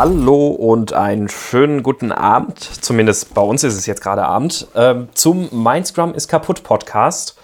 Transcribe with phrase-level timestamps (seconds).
[0.00, 2.60] Hallo und einen schönen guten Abend.
[2.60, 4.68] Zumindest bei uns ist es jetzt gerade Abend.
[4.76, 7.36] Ähm, zum Mindscrum ist kaputt Podcast.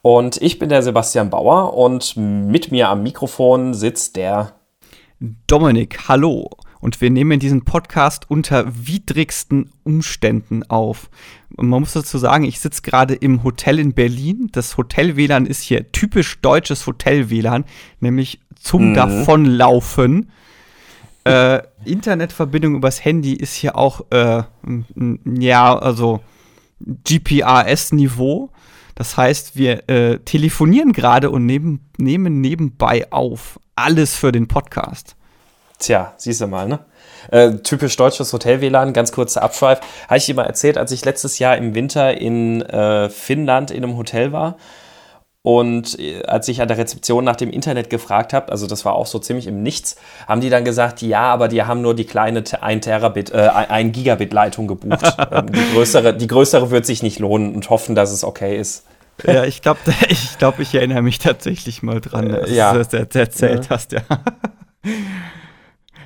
[0.00, 4.54] Und ich bin der Sebastian Bauer und mit mir am Mikrofon sitzt der
[5.46, 6.08] Dominik.
[6.08, 6.48] Hallo.
[6.80, 11.10] Und wir nehmen diesen Podcast unter widrigsten Umständen auf.
[11.50, 14.48] Man muss dazu sagen, ich sitze gerade im Hotel in Berlin.
[14.52, 17.66] Das Hotel-WLAN ist hier typisch deutsches Hotel-WLAN,
[18.00, 18.94] nämlich zum mhm.
[18.94, 20.30] Davonlaufen.
[21.24, 24.42] Äh, Internetverbindung übers Handy ist hier auch, äh,
[25.24, 26.20] ja, also
[26.80, 28.50] GPRS-Niveau.
[28.94, 33.58] Das heißt, wir äh, telefonieren gerade und neben, nehmen nebenbei auf.
[33.76, 35.16] Alles für den Podcast.
[35.78, 36.80] Tja, siehst du mal, ne?
[37.30, 39.80] Äh, typisch deutsches Hotel-WLAN, ganz kurzer Abschweif.
[40.06, 43.84] Habe ich dir mal erzählt, als ich letztes Jahr im Winter in äh, Finnland in
[43.84, 44.56] einem Hotel war
[45.42, 48.94] und äh, als ich an der Rezeption nach dem Internet gefragt habe, also das war
[48.94, 49.96] auch so ziemlich im Nichts,
[50.28, 53.92] haben die dann gesagt, ja, aber die haben nur die kleine 1 Terabit, äh, 1
[53.92, 55.00] Gigabit Leitung gebucht.
[55.30, 58.84] Ähm, die, größere, die größere wird sich nicht lohnen und hoffen, dass es okay ist.
[59.24, 59.78] Ja, ich glaube,
[60.08, 62.72] ich, glaub, ich erinnere mich tatsächlich mal dran, dass ja.
[62.72, 63.70] du das erzählt ja.
[63.70, 64.00] hast, ja.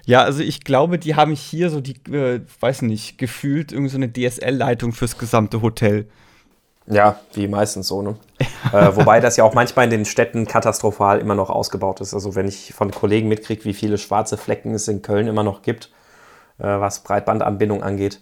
[0.06, 4.28] Ja, also ich glaube, die haben hier so die, äh, weiß nicht, gefühlt irgendeine so
[4.28, 6.06] DSL-Leitung fürs gesamte Hotel.
[6.87, 8.16] Ja, wie meistens so, ne?
[8.73, 12.15] Äh, wobei das ja auch manchmal in den Städten katastrophal immer noch ausgebaut ist.
[12.15, 15.62] Also wenn ich von Kollegen mitkriege, wie viele schwarze Flecken es in Köln immer noch
[15.62, 15.91] gibt,
[16.59, 18.21] äh, was Breitbandanbindung angeht.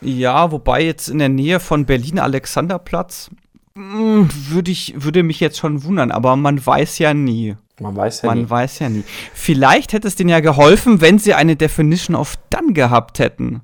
[0.00, 3.30] Ja, wobei jetzt in der Nähe von Berlin Alexanderplatz
[3.74, 7.56] hm, würde ich würde mich jetzt schon wundern, aber man weiß ja nie.
[7.80, 8.50] Man weiß ja man nie.
[8.50, 9.04] weiß ja nie.
[9.32, 13.62] Vielleicht hätte es denen ja geholfen, wenn sie eine Definition of Done gehabt hätten.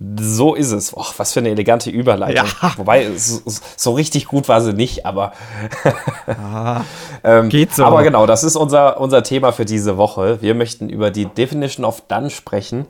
[0.00, 0.96] So ist es.
[0.96, 2.46] Och, was für eine elegante Überleitung.
[2.62, 2.72] Ja.
[2.76, 3.40] Wobei, so,
[3.76, 5.32] so, richtig gut war sie nicht, aber.
[6.26, 6.82] ah,
[7.24, 7.84] ähm, geht so.
[7.84, 10.40] Aber genau, das ist unser, unser Thema für diese Woche.
[10.40, 12.86] Wir möchten über die Definition of Done sprechen.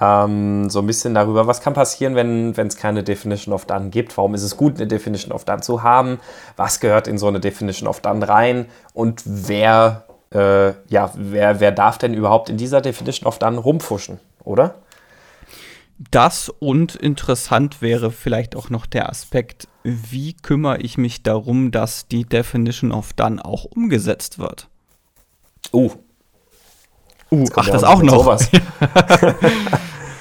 [0.00, 4.16] Ähm, so ein bisschen darüber, was kann passieren, wenn es keine Definition of Done gibt.
[4.16, 6.18] Warum ist es gut, eine Definition of Done zu haben?
[6.56, 8.66] Was gehört in so eine Definition of Done rein?
[8.94, 14.18] Und wer, äh, ja, wer, wer darf denn überhaupt in dieser Definition of Done rumfuschen,
[14.42, 14.74] oder?
[16.10, 22.08] Das und interessant wäre vielleicht auch noch der Aspekt, wie kümmere ich mich darum, dass
[22.08, 24.68] die Definition of Done auch umgesetzt wird.
[25.72, 25.90] Uh.
[27.30, 28.24] Uh, ach, das auch noch.
[28.24, 28.50] Sowas.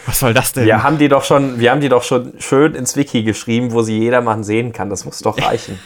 [0.05, 0.65] Was soll das denn?
[0.65, 3.81] Wir haben die doch schon, wir haben die doch schon schön ins Wiki geschrieben, wo
[3.81, 4.89] sie jedermann sehen kann.
[4.89, 5.79] Das muss doch reichen.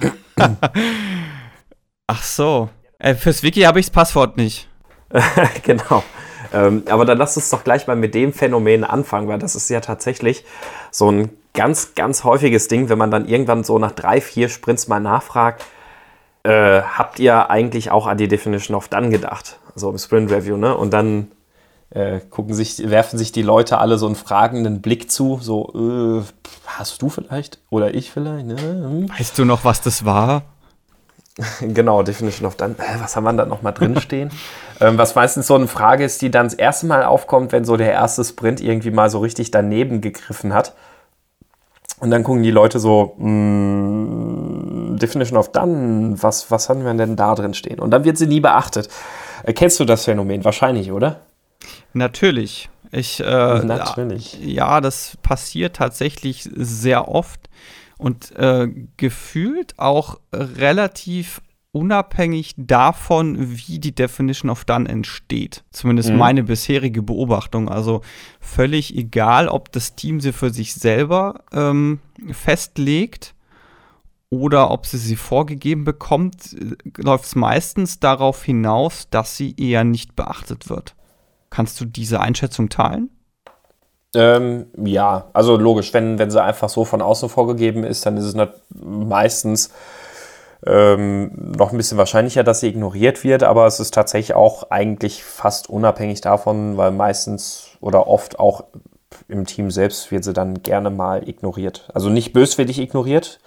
[2.06, 2.68] ach so.
[2.98, 4.68] Äh, fürs Wiki habe ich das Passwort nicht.
[5.62, 6.02] genau.
[6.52, 9.68] Ähm, aber dann lass uns doch gleich mal mit dem Phänomen anfangen, weil das ist
[9.68, 10.44] ja tatsächlich
[10.90, 14.88] so ein ganz, ganz häufiges Ding, wenn man dann irgendwann so nach drei, vier Sprints
[14.88, 15.64] mal nachfragt,
[16.42, 19.58] äh, habt ihr eigentlich auch an die Definition of Done gedacht?
[19.74, 20.76] So im Sprint Review, ne?
[20.76, 21.32] Und dann
[21.90, 26.48] äh, gucken sich, werfen sich die Leute alle so einen fragenden Blick zu, so, äh,
[26.66, 27.58] hast du vielleicht?
[27.70, 28.46] Oder ich vielleicht?
[28.46, 28.56] Ne?
[28.56, 29.10] Hm.
[29.10, 30.42] Weißt du noch, was das war?
[31.60, 32.74] Genau, Definition of Done.
[32.98, 34.30] Was haben wir da nochmal drinstehen?
[34.80, 37.76] ähm, was meistens so eine Frage ist, die dann das erste Mal aufkommt, wenn so
[37.76, 40.74] der erste Sprint irgendwie mal so richtig daneben gegriffen hat.
[41.98, 47.16] Und dann gucken die Leute so, mm, Definition of Done, was, was haben wir denn
[47.16, 47.80] da drin stehen?
[47.80, 48.88] Und dann wird sie nie beachtet.
[49.44, 50.44] Äh, kennst du das Phänomen?
[50.44, 51.20] Wahrscheinlich, oder?
[51.92, 52.68] Natürlich.
[52.92, 53.24] Ich, äh,
[53.64, 54.38] Natürlich.
[54.42, 57.40] Ja, das passiert tatsächlich sehr oft
[57.98, 61.40] und äh, gefühlt auch relativ
[61.76, 65.62] unabhängig davon, wie die Definition of Done entsteht.
[65.70, 66.16] Zumindest mhm.
[66.16, 67.68] meine bisherige Beobachtung.
[67.68, 68.00] Also
[68.40, 72.00] völlig egal, ob das Team sie für sich selber ähm,
[72.32, 73.34] festlegt
[74.30, 79.84] oder ob sie sie vorgegeben bekommt, äh, läuft es meistens darauf hinaus, dass sie eher
[79.84, 80.94] nicht beachtet wird.
[81.50, 83.10] Kannst du diese Einschätzung teilen?
[84.16, 88.24] Ähm, ja, also logisch, wenn, wenn sie einfach so von außen vorgegeben ist, dann ist
[88.24, 88.34] es
[88.74, 89.70] meistens
[90.64, 95.22] ähm, noch ein bisschen wahrscheinlicher, dass sie ignoriert wird, aber es ist tatsächlich auch eigentlich
[95.22, 98.64] fast unabhängig davon, weil meistens oder oft auch
[99.28, 101.90] im Team selbst wird sie dann gerne mal ignoriert.
[101.92, 103.38] Also nicht böswillig ignoriert,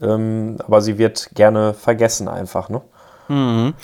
[0.00, 2.68] ähm, aber sie wird gerne vergessen einfach.
[2.68, 2.80] Ne?
[3.28, 3.74] Mhm.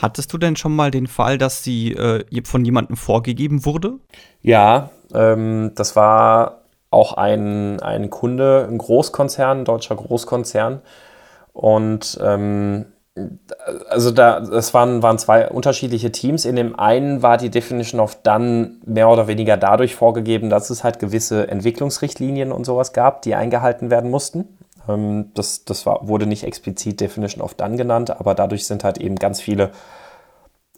[0.00, 3.94] Hattest du denn schon mal den Fall, dass sie äh, von jemandem vorgegeben wurde?
[4.42, 10.80] Ja, ähm, das war auch ein, ein Kunde, ein Großkonzern, ein deutscher Großkonzern.
[11.52, 12.86] Und ähm,
[13.88, 16.44] also da, es waren, waren zwei unterschiedliche Teams.
[16.44, 20.84] In dem einen war die Definition of Done mehr oder weniger dadurch vorgegeben, dass es
[20.84, 24.58] halt gewisse Entwicklungsrichtlinien und sowas gab, die eingehalten werden mussten.
[24.88, 28.98] Ähm, das das war, wurde nicht explizit Definition of Done genannt, aber dadurch sind halt
[28.98, 29.70] eben ganz viele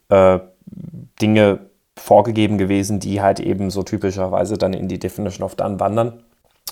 [0.08, 0.38] äh,
[1.20, 1.58] Dinge
[1.98, 6.24] vorgegeben gewesen, die halt eben so typischerweise dann in die Definition of Done wandern.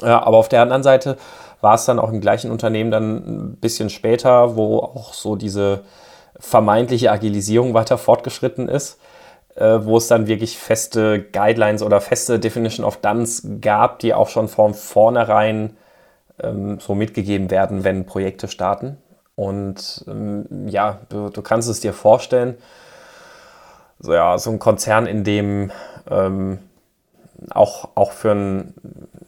[0.03, 1.17] Ja, aber auf der anderen Seite
[1.61, 5.83] war es dann auch im gleichen Unternehmen dann ein bisschen später, wo auch so diese
[6.39, 8.99] vermeintliche Agilisierung weiter fortgeschritten ist,
[9.55, 14.29] äh, wo es dann wirklich feste Guidelines oder feste Definition of Dones gab, die auch
[14.29, 15.77] schon von vornherein
[16.43, 18.99] ähm, so mitgegeben werden, wenn Projekte starten.
[19.35, 22.57] Und ähm, ja, du, du, kannst es dir vorstellen,
[23.99, 25.71] so, ja, so ein Konzern, in dem
[26.11, 26.59] ähm,
[27.51, 28.75] auch, auch für ein,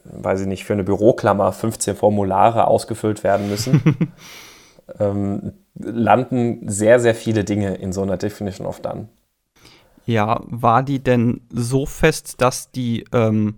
[0.05, 4.13] weiß ich nicht, für eine Büroklammer 15 Formulare ausgefüllt werden müssen,
[4.99, 9.09] ähm, landen sehr, sehr viele Dinge in so einer Definition of Done.
[10.07, 13.57] Ja, war die denn so fest, dass die ähm,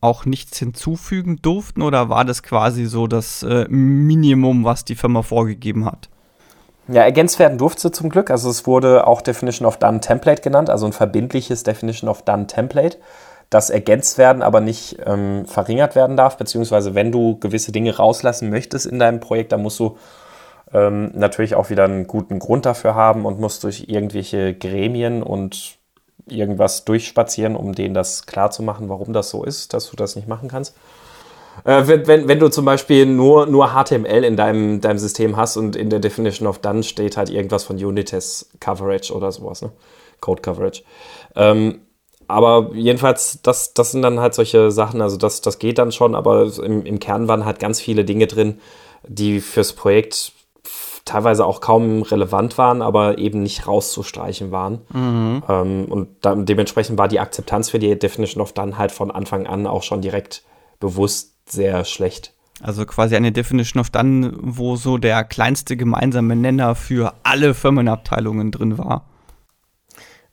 [0.00, 5.22] auch nichts hinzufügen durften oder war das quasi so das äh, Minimum, was die Firma
[5.22, 6.10] vorgegeben hat?
[6.88, 8.30] Ja, ergänzt werden durfte zum Glück.
[8.30, 12.46] Also es wurde auch Definition of Done Template genannt, also ein verbindliches Definition of Done
[12.46, 12.98] Template,
[13.50, 16.36] das ergänzt werden, aber nicht ähm, verringert werden darf.
[16.36, 19.98] Beziehungsweise wenn du gewisse Dinge rauslassen möchtest in deinem Projekt, dann musst du
[20.72, 25.78] ähm, natürlich auch wieder einen guten Grund dafür haben und musst durch irgendwelche Gremien und
[26.28, 30.48] irgendwas durchspazieren, um denen das klarzumachen, warum das so ist, dass du das nicht machen
[30.48, 30.76] kannst.
[31.64, 35.56] Äh, wenn, wenn, wenn, du zum Beispiel nur, nur HTML in deinem, deinem System hast
[35.56, 39.72] und in der Definition of Done steht halt irgendwas von Unitest Coverage oder sowas, ne?
[40.20, 40.82] Code Coverage.
[41.34, 41.80] Ähm,
[42.28, 46.14] aber jedenfalls, das, das sind dann halt solche Sachen, also das, das geht dann schon,
[46.14, 48.58] aber im, im Kern waren halt ganz viele Dinge drin,
[49.06, 50.32] die fürs Projekt
[51.04, 54.80] teilweise auch kaum relevant waren, aber eben nicht rauszustreichen waren.
[54.92, 55.42] Mhm.
[55.48, 59.46] Ähm, und dann, dementsprechend war die Akzeptanz für die Definition of Done halt von Anfang
[59.46, 60.42] an auch schon direkt
[60.80, 62.32] bewusst sehr schlecht.
[62.62, 68.50] Also quasi eine Definition of Done, wo so der kleinste gemeinsame Nenner für alle Firmenabteilungen
[68.50, 69.04] drin war.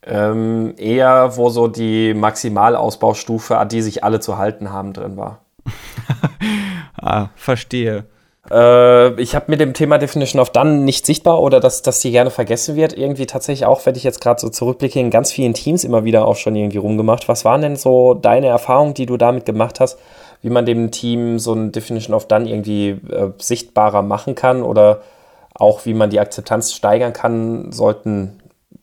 [0.05, 5.41] Ähm, eher, wo so die Maximalausbaustufe, an die sich alle zu halten haben, drin war.
[7.01, 8.05] ah, verstehe.
[8.51, 12.11] Äh, ich habe mit dem Thema Definition of Done nicht sichtbar oder dass, dass die
[12.11, 12.97] gerne vergessen wird.
[12.97, 16.27] Irgendwie tatsächlich auch, wenn ich jetzt gerade so zurückblicke, in ganz vielen Teams immer wieder
[16.27, 17.29] auch schon irgendwie rumgemacht.
[17.29, 19.97] Was waren denn so deine Erfahrungen, die du damit gemacht hast,
[20.43, 25.01] wie man dem Team so ein Definition of Done irgendwie äh, sichtbarer machen kann oder
[25.55, 28.39] auch wie man die Akzeptanz steigern kann, sollten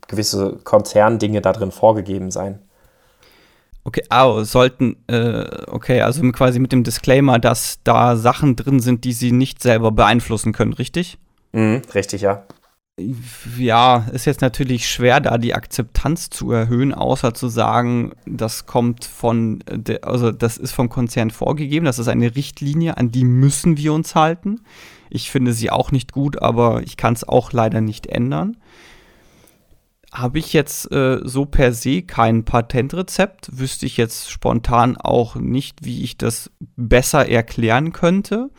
[0.08, 2.60] gewisse Konzerndinge da drin vorgegeben sein?
[3.84, 9.04] Okay, oh, sollten, äh, okay, also quasi mit dem Disclaimer, dass da Sachen drin sind,
[9.04, 11.18] die sie nicht selber beeinflussen können, richtig?
[11.52, 12.44] Mhm, richtig, ja.
[13.58, 19.04] Ja, ist jetzt natürlich schwer, da die Akzeptanz zu erhöhen, außer zu sagen, das kommt
[19.04, 19.62] von,
[20.02, 24.14] also das ist vom Konzern vorgegeben, das ist eine Richtlinie, an die müssen wir uns
[24.14, 24.60] halten.
[25.08, 28.56] Ich finde sie auch nicht gut, aber ich kann es auch leider nicht ändern
[30.12, 35.84] habe ich jetzt äh, so per se kein Patentrezept, wüsste ich jetzt spontan auch nicht,
[35.84, 38.50] wie ich das besser erklären könnte.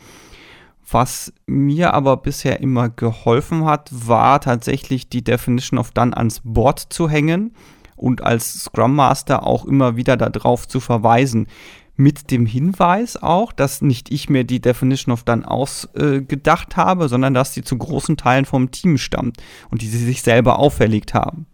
[0.90, 6.80] Was mir aber bisher immer geholfen hat, war tatsächlich die Definition of Done ans Board
[6.90, 7.54] zu hängen
[7.96, 11.46] und als Scrum Master auch immer wieder darauf zu verweisen.
[11.94, 17.08] Mit dem Hinweis auch, dass nicht ich mir die Definition of Done ausgedacht äh, habe,
[17.08, 19.36] sondern dass sie zu großen Teilen vom Team stammt
[19.70, 21.46] und die sie sich selber auferlegt haben.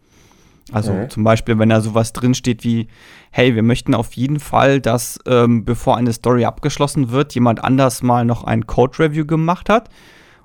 [0.72, 1.10] Also mhm.
[1.10, 2.88] zum Beispiel, wenn da sowas drinsteht wie,
[3.30, 8.02] hey, wir möchten auf jeden Fall, dass ähm, bevor eine Story abgeschlossen wird, jemand anders
[8.02, 9.88] mal noch ein Code-Review gemacht hat,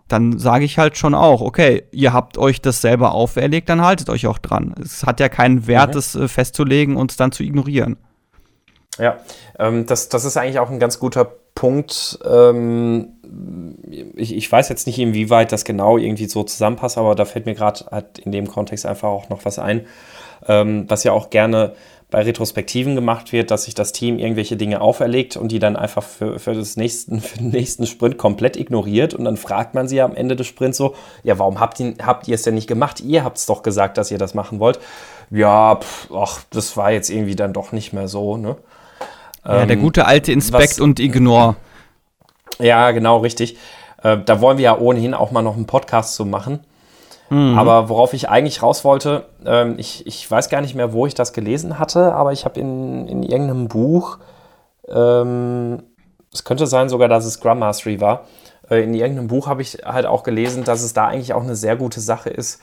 [0.07, 4.09] dann sage ich halt schon auch, okay, ihr habt euch das selber auferlegt, dann haltet
[4.09, 4.75] euch auch dran.
[4.81, 5.93] Es hat ja keinen Wert, mhm.
[5.93, 7.97] das äh, festzulegen und es dann zu ignorieren.
[8.99, 9.17] Ja,
[9.57, 11.25] ähm, das, das ist eigentlich auch ein ganz guter
[11.55, 12.19] Punkt.
[12.25, 13.13] Ähm,
[14.15, 17.55] ich, ich weiß jetzt nicht, inwieweit das genau irgendwie so zusammenpasst, aber da fällt mir
[17.55, 19.85] gerade halt in dem Kontext einfach auch noch was ein,
[20.47, 21.73] ähm, was ja auch gerne
[22.13, 26.03] bei Retrospektiven gemacht wird, dass sich das Team irgendwelche Dinge auferlegt und die dann einfach
[26.03, 29.15] für, für, das nächsten, für den nächsten Sprint komplett ignoriert.
[29.15, 32.27] Und dann fragt man sie am Ende des Sprints so, ja, warum habt ihr, habt
[32.27, 33.01] ihr es denn nicht gemacht?
[33.01, 34.79] Ihr habt es doch gesagt, dass ihr das machen wollt.
[35.31, 38.57] Ja, pff, ach, das war jetzt irgendwie dann doch nicht mehr so, ne?
[39.43, 41.55] Ja, der ähm, gute alte Inspect was, und Ignore.
[42.59, 43.57] Ja, genau, richtig.
[44.03, 46.59] Äh, da wollen wir ja ohnehin auch mal noch einen Podcast zu machen.
[47.33, 47.57] Mhm.
[47.57, 51.15] Aber worauf ich eigentlich raus wollte, ähm, ich, ich weiß gar nicht mehr, wo ich
[51.15, 54.19] das gelesen hatte, aber ich habe in, in irgendeinem Buch,
[54.87, 55.81] ähm,
[56.31, 58.25] es könnte sein sogar, dass es Scrum Mastery war,
[58.69, 61.55] äh, in irgendeinem Buch habe ich halt auch gelesen, dass es da eigentlich auch eine
[61.55, 62.61] sehr gute Sache ist,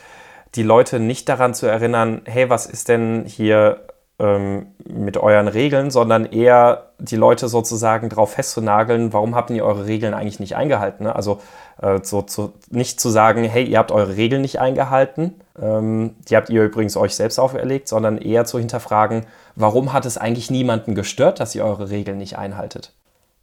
[0.54, 3.80] die Leute nicht daran zu erinnern, hey, was ist denn hier
[4.20, 9.86] ähm, mit euren Regeln, sondern eher die Leute sozusagen darauf festzunageln, warum habt ihr eure
[9.86, 11.04] Regeln eigentlich nicht eingehalten?
[11.04, 11.16] Ne?
[11.16, 11.40] Also
[11.80, 16.36] äh, so zu, nicht zu sagen, hey, ihr habt eure Regeln nicht eingehalten, ähm, die
[16.36, 20.94] habt ihr übrigens euch selbst auferlegt, sondern eher zu hinterfragen, warum hat es eigentlich niemanden
[20.94, 22.92] gestört, dass ihr eure Regeln nicht einhaltet?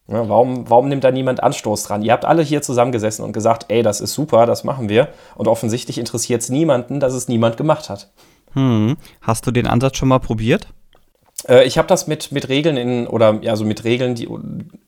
[0.07, 2.01] Ja, warum, warum nimmt da niemand Anstoß dran?
[2.01, 5.09] Ihr habt alle hier zusammengesessen und gesagt, ey, das ist super, das machen wir.
[5.35, 8.09] Und offensichtlich interessiert es niemanden, dass es niemand gemacht hat.
[8.53, 8.97] Hm.
[9.21, 10.67] Hast du den Ansatz schon mal probiert?
[11.47, 14.27] Äh, ich habe das mit, mit Regeln in, oder also mit Regeln, die,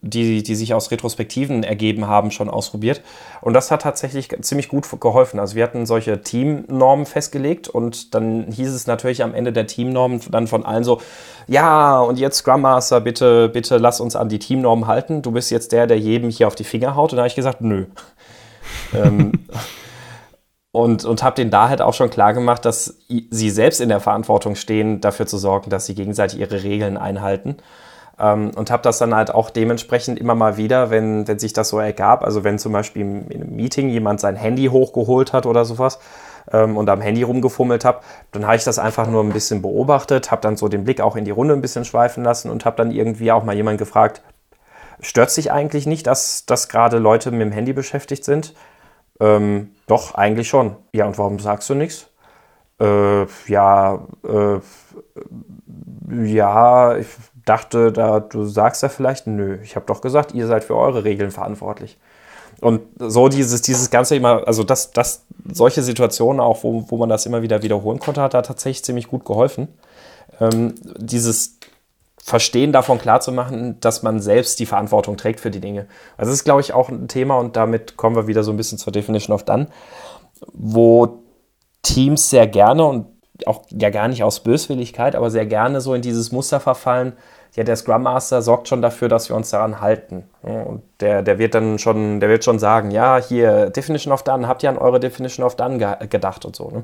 [0.02, 3.02] die, die sich aus Retrospektiven ergeben haben, schon ausprobiert.
[3.42, 5.40] Und das hat tatsächlich ziemlich gut geholfen.
[5.40, 10.22] Also wir hatten solche Teamnormen festgelegt und dann hieß es natürlich am Ende der Teamnormen
[10.32, 11.02] dann von allen so,
[11.48, 15.22] ja, und jetzt Scrum Master, bitte, bitte lass uns an die Teamnormen halten.
[15.22, 17.12] Du bist jetzt der, der jedem hier auf die Finger haut.
[17.12, 17.86] Und da habe ich gesagt, nö.
[18.94, 19.32] ähm,
[20.82, 24.00] und, und habe denen da halt auch schon klar gemacht, dass sie selbst in der
[24.00, 27.58] Verantwortung stehen, dafür zu sorgen, dass sie gegenseitig ihre Regeln einhalten.
[28.20, 31.70] Ähm, und habe das dann halt auch dementsprechend immer mal wieder, wenn, wenn sich das
[31.70, 35.64] so ergab, also wenn zum Beispiel in einem Meeting jemand sein Handy hochgeholt hat oder
[35.64, 36.00] sowas
[36.52, 40.32] ähm, und am Handy rumgefummelt habe, dann habe ich das einfach nur ein bisschen beobachtet,
[40.32, 42.76] habe dann so den Blick auch in die Runde ein bisschen schweifen lassen und habe
[42.76, 44.22] dann irgendwie auch mal jemand gefragt,
[45.00, 48.54] stört sich eigentlich nicht, dass, dass gerade Leute mit dem Handy beschäftigt sind?
[49.20, 50.76] Ähm, doch, eigentlich schon.
[50.94, 52.08] Ja, und warum sagst du nichts?
[52.80, 54.60] Äh, ja, äh,
[56.26, 57.08] ja, ich
[57.46, 61.04] dachte, da, du sagst ja vielleicht, nö, ich habe doch gesagt, ihr seid für eure
[61.04, 61.98] Regeln verantwortlich.
[62.62, 67.10] Und so dieses, dieses Ganze immer, also das, das, solche Situationen auch, wo, wo man
[67.10, 69.70] das immer wieder wiederholen konnte, hat da tatsächlich ziemlich gut geholfen.
[70.40, 71.59] Ähm, dieses
[72.24, 75.88] Verstehen davon klarzumachen, dass man selbst die Verantwortung trägt für die Dinge.
[76.18, 78.58] Also das ist, glaube ich, auch ein Thema und damit kommen wir wieder so ein
[78.58, 79.68] bisschen zur Definition of Done,
[80.54, 81.20] wo
[81.82, 83.08] Teams sehr gerne und
[83.46, 87.14] auch ja gar nicht aus Böswilligkeit, aber sehr gerne so in dieses Muster verfallen,
[87.56, 90.30] ja, der Scrum Master sorgt schon dafür, dass wir uns daran halten.
[90.44, 94.48] Und der, der wird dann schon, der wird schon sagen, ja, hier, Definition of Done,
[94.48, 96.70] habt ihr an eure Definition of Done ge gedacht und so.
[96.70, 96.84] Ne?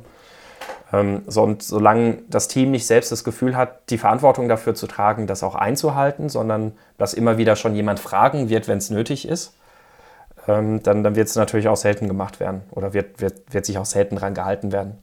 [0.93, 4.87] Ähm, so, und solange das Team nicht selbst das Gefühl hat, die Verantwortung dafür zu
[4.87, 9.27] tragen, das auch einzuhalten, sondern dass immer wieder schon jemand fragen wird, wenn es nötig
[9.27, 9.53] ist,
[10.47, 13.77] ähm, dann, dann wird es natürlich auch selten gemacht werden oder wird, wird, wird sich
[13.77, 14.97] auch selten dran gehalten werden.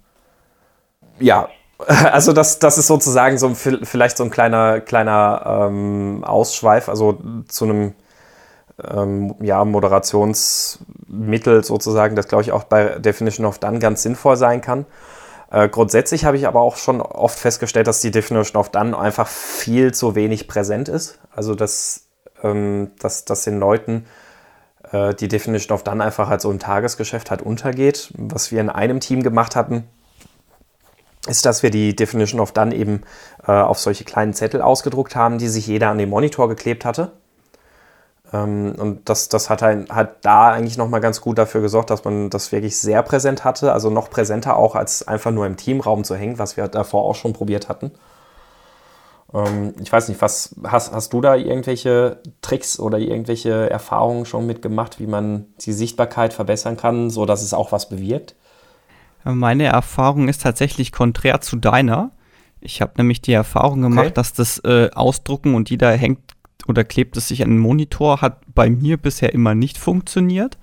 [1.18, 1.48] Ja,
[1.86, 7.64] also das, das ist sozusagen so vielleicht so ein kleiner, kleiner ähm, Ausschweif, also zu
[7.64, 7.94] einem
[8.88, 14.60] ähm, ja, Moderationsmittel sozusagen, das glaube ich auch bei Definition of Done ganz sinnvoll sein
[14.60, 14.86] kann.
[15.52, 19.28] Äh, grundsätzlich habe ich aber auch schon oft festgestellt, dass die Definition of Done einfach
[19.28, 21.18] viel zu wenig präsent ist.
[21.30, 22.06] Also dass,
[22.42, 24.06] ähm, dass, dass den Leuten
[24.90, 28.14] äh, die Definition of Done einfach halt so im Tagesgeschäft halt untergeht.
[28.16, 29.84] Was wir in einem Team gemacht hatten,
[31.28, 33.02] ist, dass wir die Definition of Done eben
[33.46, 37.12] äh, auf solche kleinen Zettel ausgedruckt haben, die sich jeder an den Monitor geklebt hatte.
[38.32, 42.04] Ähm, und das, das hat, halt, hat da eigentlich nochmal ganz gut dafür gesorgt, dass
[42.04, 46.04] man das wirklich sehr präsent hatte, also noch präsenter auch als einfach nur im Teamraum
[46.04, 47.92] zu hängen, was wir davor auch schon probiert hatten.
[49.34, 54.46] Ähm, ich weiß nicht, was hast, hast du da irgendwelche Tricks oder irgendwelche Erfahrungen schon
[54.46, 58.34] mitgemacht, wie man die Sichtbarkeit verbessern kann, sodass es auch was bewirkt?
[59.24, 62.10] Meine Erfahrung ist tatsächlich konträr zu deiner.
[62.60, 64.14] Ich habe nämlich die Erfahrung gemacht, okay.
[64.14, 66.18] dass das äh, Ausdrucken und jeder hängt
[66.68, 70.58] oder klebt es sich an den Monitor, hat bei mir bisher immer nicht funktioniert.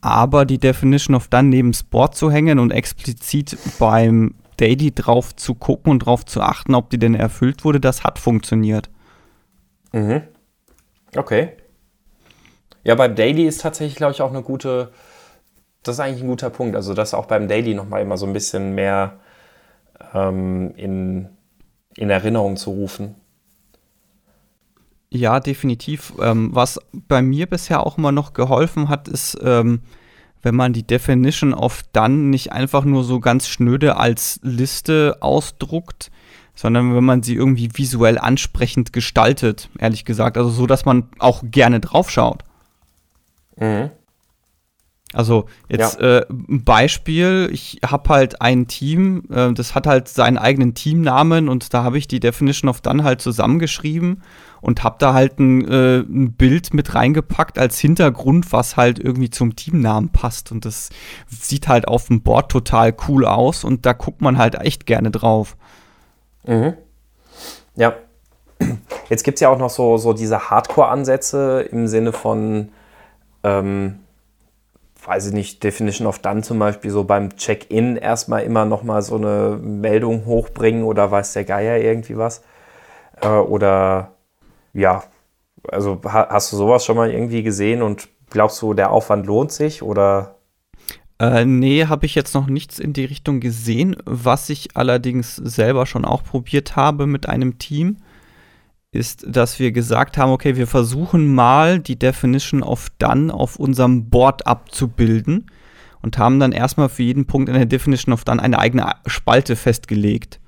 [0.00, 5.54] Aber die Definition of Done neben Sport zu hängen und explizit beim Daily drauf zu
[5.54, 8.90] gucken und drauf zu achten, ob die denn erfüllt wurde, das hat funktioniert.
[9.92, 10.22] Mhm.
[11.16, 11.52] Okay.
[12.84, 14.92] Ja, beim Daily ist tatsächlich, glaube ich, auch eine gute,
[15.82, 16.76] das ist eigentlich ein guter Punkt.
[16.76, 19.20] Also, dass auch beim Daily nochmal immer so ein bisschen mehr
[20.14, 21.28] ähm, in,
[21.96, 23.16] in Erinnerung zu rufen.
[25.12, 26.12] Ja, definitiv.
[26.20, 29.80] Ähm, was bei mir bisher auch immer noch geholfen hat, ist, ähm,
[30.42, 36.10] wenn man die Definition of Done nicht einfach nur so ganz schnöde als Liste ausdruckt,
[36.54, 40.36] sondern wenn man sie irgendwie visuell ansprechend gestaltet, ehrlich gesagt.
[40.36, 42.44] Also so, dass man auch gerne draufschaut.
[43.56, 43.90] Mhm.
[45.12, 46.18] Also jetzt ja.
[46.18, 51.48] äh, ein Beispiel, ich habe halt ein Team, äh, das hat halt seinen eigenen Teamnamen
[51.48, 54.22] und da habe ich die Definition of Done halt zusammengeschrieben
[54.60, 59.30] und habe da halt ein, äh, ein, Bild mit reingepackt als Hintergrund, was halt irgendwie
[59.30, 60.90] zum Teamnamen passt und das
[61.26, 65.10] sieht halt auf dem Board total cool aus und da guckt man halt echt gerne
[65.10, 65.56] drauf.
[66.46, 66.74] Mhm.
[67.74, 67.94] Ja.
[69.08, 72.68] Jetzt gibt es ja auch noch so, so diese Hardcore-Ansätze im Sinne von
[73.42, 73.99] ähm
[75.04, 79.16] weiß ich nicht, Definition of Done zum Beispiel so beim Check-in erstmal immer nochmal so
[79.16, 82.42] eine Meldung hochbringen oder weiß der Geier irgendwie was.
[83.20, 84.12] Äh, oder
[84.72, 85.04] ja,
[85.68, 89.82] also hast du sowas schon mal irgendwie gesehen und glaubst du, der Aufwand lohnt sich
[89.82, 90.36] oder?
[91.18, 93.96] Äh, nee, habe ich jetzt noch nichts in die Richtung gesehen.
[94.06, 97.98] Was ich allerdings selber schon auch probiert habe mit einem Team,
[98.92, 104.10] ist, dass wir gesagt haben, okay, wir versuchen mal die Definition of Done auf unserem
[104.10, 105.46] Board abzubilden
[106.02, 109.54] und haben dann erstmal für jeden Punkt in der Definition of Done eine eigene Spalte
[109.54, 110.40] festgelegt.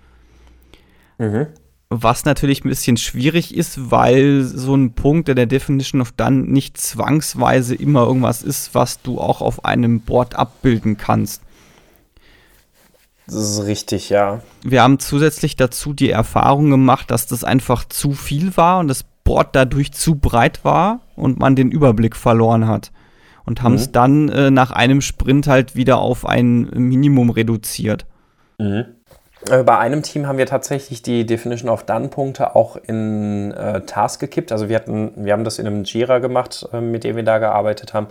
[1.18, 1.46] Mhm.
[1.88, 6.50] Was natürlich ein bisschen schwierig ist, weil so ein Punkt in der Definition of Done
[6.50, 11.42] nicht zwangsweise immer irgendwas ist, was du auch auf einem Board abbilden kannst.
[13.26, 14.40] Das ist richtig, ja.
[14.62, 19.04] Wir haben zusätzlich dazu die Erfahrung gemacht, dass das einfach zu viel war und das
[19.24, 22.90] Board dadurch zu breit war und man den Überblick verloren hat.
[23.44, 23.92] Und haben es mhm.
[23.92, 28.06] dann äh, nach einem Sprint halt wieder auf ein Minimum reduziert.
[28.58, 28.86] Mhm.
[29.50, 34.20] Äh, bei einem Team haben wir tatsächlich die Definition of Done-Punkte auch in äh, Task
[34.20, 34.52] gekippt.
[34.52, 37.38] Also wir hatten, wir haben das in einem Jira gemacht, äh, mit dem wir da
[37.38, 38.08] gearbeitet haben.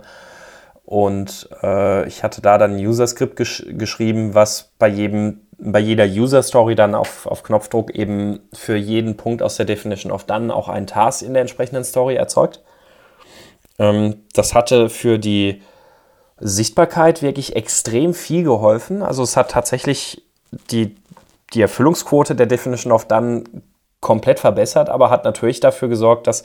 [0.84, 6.04] Und äh, ich hatte da dann ein User-Skript gesch geschrieben, was bei jedem, bei jeder
[6.04, 10.68] User-Story dann auf, auf Knopfdruck eben für jeden Punkt aus der Definition of Done auch
[10.68, 12.62] einen Task in der entsprechenden Story erzeugt.
[13.78, 15.62] Ähm, das hatte für die
[16.38, 19.02] Sichtbarkeit wirklich extrem viel geholfen.
[19.02, 20.22] Also es hat tatsächlich
[20.70, 20.96] die
[21.54, 23.44] die Erfüllungsquote der Definition of Done
[24.00, 26.44] komplett verbessert, aber hat natürlich dafür gesorgt, dass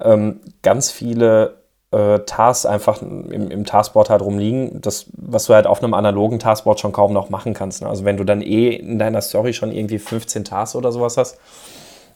[0.00, 5.66] ähm, ganz viele äh, Tasks einfach im, im Taskboard halt rumliegen, das, was du halt
[5.66, 7.82] auf einem analogen Taskboard schon kaum noch machen kannst.
[7.82, 7.88] Ne?
[7.88, 11.38] Also wenn du dann eh in deiner Story schon irgendwie 15 Tasks oder sowas hast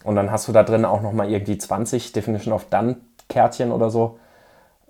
[0.04, 2.96] und dann hast du da drin auch nochmal irgendwie 20 Definition of Done
[3.28, 4.18] Kärtchen oder so,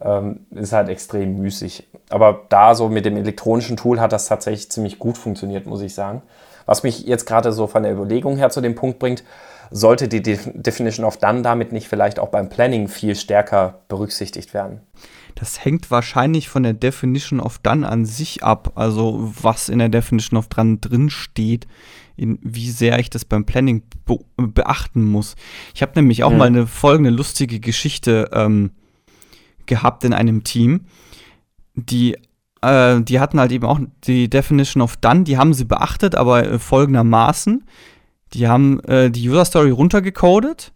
[0.01, 1.89] ähm, ist halt extrem müßig.
[2.11, 5.95] Aber da so mit dem elektronischen Tool hat das tatsächlich ziemlich gut funktioniert, muss ich
[5.95, 6.23] sagen.
[6.67, 9.23] Was mich jetzt gerade so von der Überlegung her zu dem Punkt bringt,
[9.73, 14.81] sollte die Definition of Done damit nicht vielleicht auch beim Planning viel stärker berücksichtigt werden?
[15.35, 19.89] Das hängt wahrscheinlich von der Definition of Done an sich ab, also was in der
[19.89, 21.67] Definition of Done drin steht,
[22.17, 25.35] in wie sehr ich das beim Planning be beachten muss.
[25.75, 26.39] Ich habe nämlich auch hm.
[26.39, 28.73] mal eine folgende lustige Geschichte ähm,
[29.67, 30.87] gehabt in einem Team,
[31.75, 32.19] die
[32.61, 36.59] äh, die hatten halt eben auch die Definition of Done, die haben sie beachtet, aber
[36.59, 37.65] folgendermaßen.
[38.35, 40.73] Die haben äh, die User Story runtergecodet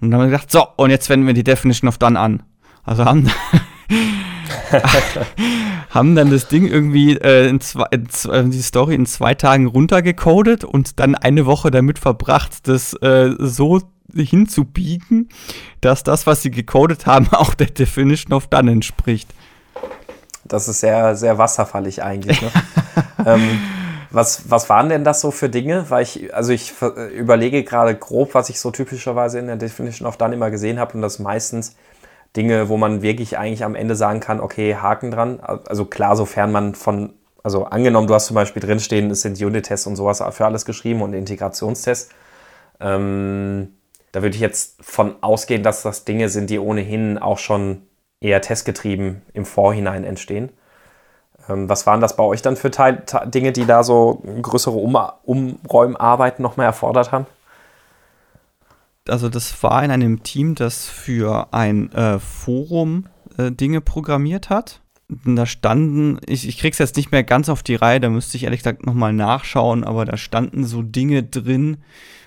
[0.00, 2.42] und haben gedacht, so, und jetzt wenden wir die Definition of Done an.
[2.84, 3.30] Also haben,
[5.90, 9.66] haben dann das Ding irgendwie äh, in zwei, in zwei, die Story in zwei Tagen
[9.66, 13.80] runtergecodet und dann eine Woche damit verbracht, das äh, so
[14.14, 15.28] hinzubiegen,
[15.80, 19.28] dass das, was sie gecodet haben, auch der Definition of Done entspricht.
[20.44, 22.40] Das ist sehr, sehr wasserfallig eigentlich.
[22.40, 22.50] Ne?
[23.26, 23.58] ähm,
[24.10, 25.86] was, was waren denn das so für Dinge?
[25.88, 26.74] Weil ich, also ich
[27.14, 30.94] überlege gerade grob, was ich so typischerweise in der Definition of Done immer gesehen habe
[30.94, 31.76] und das meistens
[32.36, 35.40] Dinge, wo man wirklich eigentlich am Ende sagen kann, okay, Haken dran.
[35.40, 39.86] Also klar, sofern man von, also angenommen, du hast zum Beispiel drinstehen, es sind Unit-Tests
[39.86, 42.10] und sowas für alles geschrieben und Integrationstests.
[42.80, 43.74] Ähm,
[44.12, 47.82] da würde ich jetzt von ausgehen, dass das Dinge sind, die ohnehin auch schon
[48.20, 50.50] eher testgetrieben im Vorhinein entstehen.
[51.48, 54.96] Ähm, was waren das bei euch dann für Teil, Dinge, die da so größere um
[55.24, 57.26] Umräumarbeiten nochmal erfordert haben?
[59.08, 63.06] Also das war in einem Team, das für ein äh, Forum
[63.38, 64.80] äh, Dinge programmiert hat.
[65.24, 68.36] Und da standen, ich, ich krieg's jetzt nicht mehr ganz auf die Reihe, da müsste
[68.36, 71.78] ich ehrlich gesagt nochmal nachschauen, aber da standen so Dinge drin,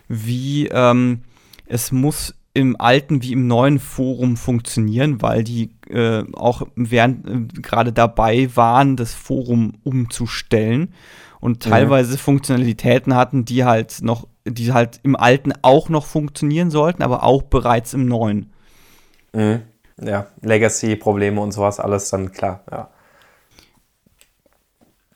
[0.07, 1.21] wie ähm,
[1.67, 7.61] es muss im alten wie im neuen Forum funktionieren, weil die äh, auch während äh,
[7.61, 10.93] gerade dabei waren, das Forum umzustellen
[11.39, 12.17] und teilweise mhm.
[12.17, 17.43] Funktionalitäten hatten, die halt noch, die halt im alten auch noch funktionieren sollten, aber auch
[17.43, 18.51] bereits im neuen.
[19.33, 19.61] Mhm.
[20.01, 22.89] Ja, Legacy-Probleme und sowas, alles dann klar, ja.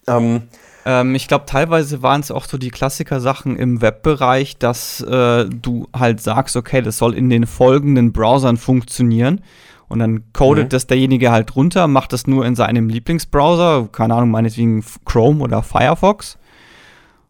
[0.07, 0.43] Ähm,
[0.85, 5.87] ähm, ich glaube, teilweise waren es auch so die Klassiker-Sachen im Webbereich, dass äh, du
[5.97, 9.41] halt sagst, okay, das soll in den folgenden Browsern funktionieren.
[9.87, 10.69] Und dann codet mhm.
[10.69, 15.63] das derjenige halt runter, macht das nur in seinem Lieblingsbrowser, keine Ahnung, meinetwegen Chrome oder
[15.63, 16.37] Firefox.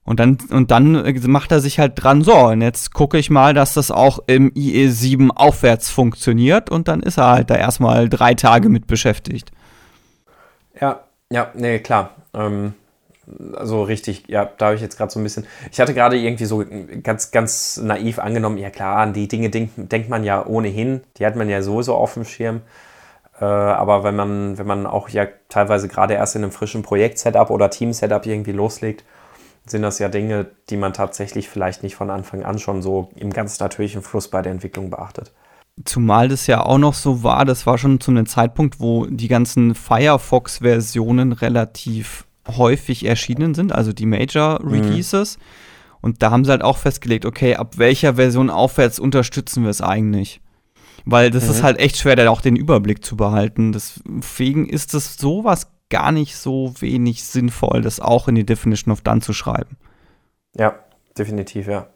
[0.04, 3.54] Und dann, und dann macht er sich halt dran, so, und jetzt gucke ich mal,
[3.54, 6.70] dass das auch im IE7 aufwärts funktioniert.
[6.70, 9.52] Und dann ist er halt da erstmal drei Tage mit beschäftigt.
[10.80, 11.00] Ja,
[11.32, 12.12] ja, nee, klar.
[12.34, 12.74] Ähm,
[13.56, 15.46] also richtig, ja, da habe ich jetzt gerade so ein bisschen.
[15.72, 16.64] Ich hatte gerade irgendwie so
[17.04, 21.26] ganz, ganz naiv angenommen, ja klar, an die Dinge denk, denkt man ja ohnehin, die
[21.26, 22.62] hat man ja sowieso auf dem Schirm.
[23.40, 27.50] Äh, aber wenn man, wenn man auch ja teilweise gerade erst in einem frischen Projekt-Setup
[27.50, 29.04] oder Team-Setup irgendwie loslegt,
[29.66, 33.32] sind das ja Dinge, die man tatsächlich vielleicht nicht von Anfang an schon so im
[33.32, 35.32] ganz natürlichen Fluss bei der Entwicklung beachtet.
[35.84, 39.28] Zumal das ja auch noch so war, das war schon zu einem Zeitpunkt, wo die
[39.28, 45.38] ganzen Firefox-Versionen relativ häufig erschienen sind, also die Major-Releases.
[45.38, 45.44] Mhm.
[46.02, 49.82] Und da haben sie halt auch festgelegt, okay, ab welcher Version aufwärts unterstützen wir es
[49.82, 50.42] eigentlich?
[51.04, 51.52] Weil das mhm.
[51.52, 53.72] ist halt echt schwer, da auch den Überblick zu behalten.
[53.72, 59.02] Deswegen ist es sowas gar nicht so wenig sinnvoll, das auch in die Definition of
[59.02, 59.78] Done zu schreiben.
[60.56, 60.76] Ja,
[61.18, 61.88] definitiv, ja.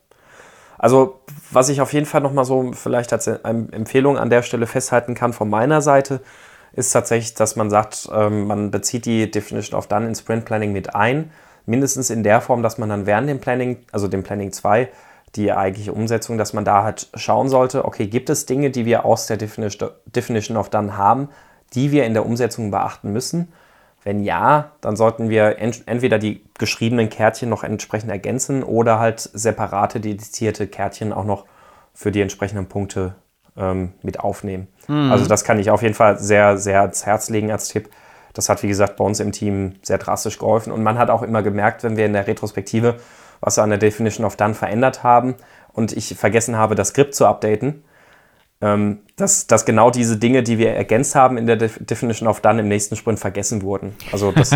[0.78, 1.20] Also,
[1.52, 5.34] was ich auf jeden Fall nochmal so vielleicht als Empfehlung an der Stelle festhalten kann
[5.34, 6.22] von meiner Seite,
[6.74, 10.72] ist tatsächlich, dass man sagt, ähm, man bezieht die Definition of Done in Sprint Planning
[10.72, 11.32] mit ein.
[11.66, 14.90] Mindestens in der Form, dass man dann während dem Planning, also dem Planning 2,
[15.36, 19.06] die eigentliche Umsetzung, dass man da halt schauen sollte, okay, gibt es Dinge, die wir
[19.06, 21.30] aus der Definition of Done haben,
[21.74, 23.52] die wir in der Umsetzung beachten müssen?
[24.04, 30.00] Wenn ja, dann sollten wir entweder die geschriebenen Kärtchen noch entsprechend ergänzen oder halt separate,
[30.00, 31.46] dedizierte Kärtchen auch noch
[31.94, 33.16] für die entsprechenden Punkte
[33.58, 34.68] ähm, mit aufnehmen.
[34.88, 35.12] Mhm.
[35.12, 37.90] Also das kann ich auf jeden Fall sehr, sehr ans Herz legen als Tipp.
[38.34, 40.72] Das hat, wie gesagt, bei uns im Team sehr drastisch geholfen.
[40.72, 42.98] Und man hat auch immer gemerkt, wenn wir in der Retrospektive
[43.42, 45.36] was wir an der Definition of Done verändert haben
[45.74, 47.84] und ich vergessen habe, das Skript zu updaten,
[48.62, 52.62] ähm, dass, dass genau diese Dinge, die wir ergänzt haben in der Definition of Done
[52.62, 53.96] im nächsten Sprint vergessen wurden.
[54.12, 54.52] Also das,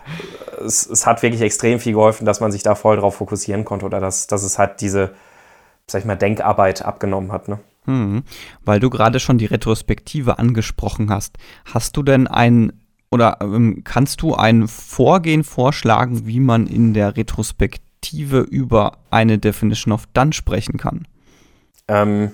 [0.64, 3.86] es, es, hat wirklich extrem viel geholfen, dass man sich da voll drauf fokussieren konnte
[3.86, 5.14] oder dass, dass es halt diese,
[5.86, 7.48] sag ich mal, Denkarbeit abgenommen hat.
[7.48, 7.60] Ne?
[7.86, 8.22] Hm,
[8.64, 11.36] weil du gerade schon die Retrospektive angesprochen hast.
[11.66, 12.72] Hast du denn ein
[13.10, 19.92] oder ähm, kannst du ein Vorgehen vorschlagen, wie man in der Retrospektive über eine Definition
[19.92, 21.06] of Done sprechen kann?
[21.86, 22.32] Ähm,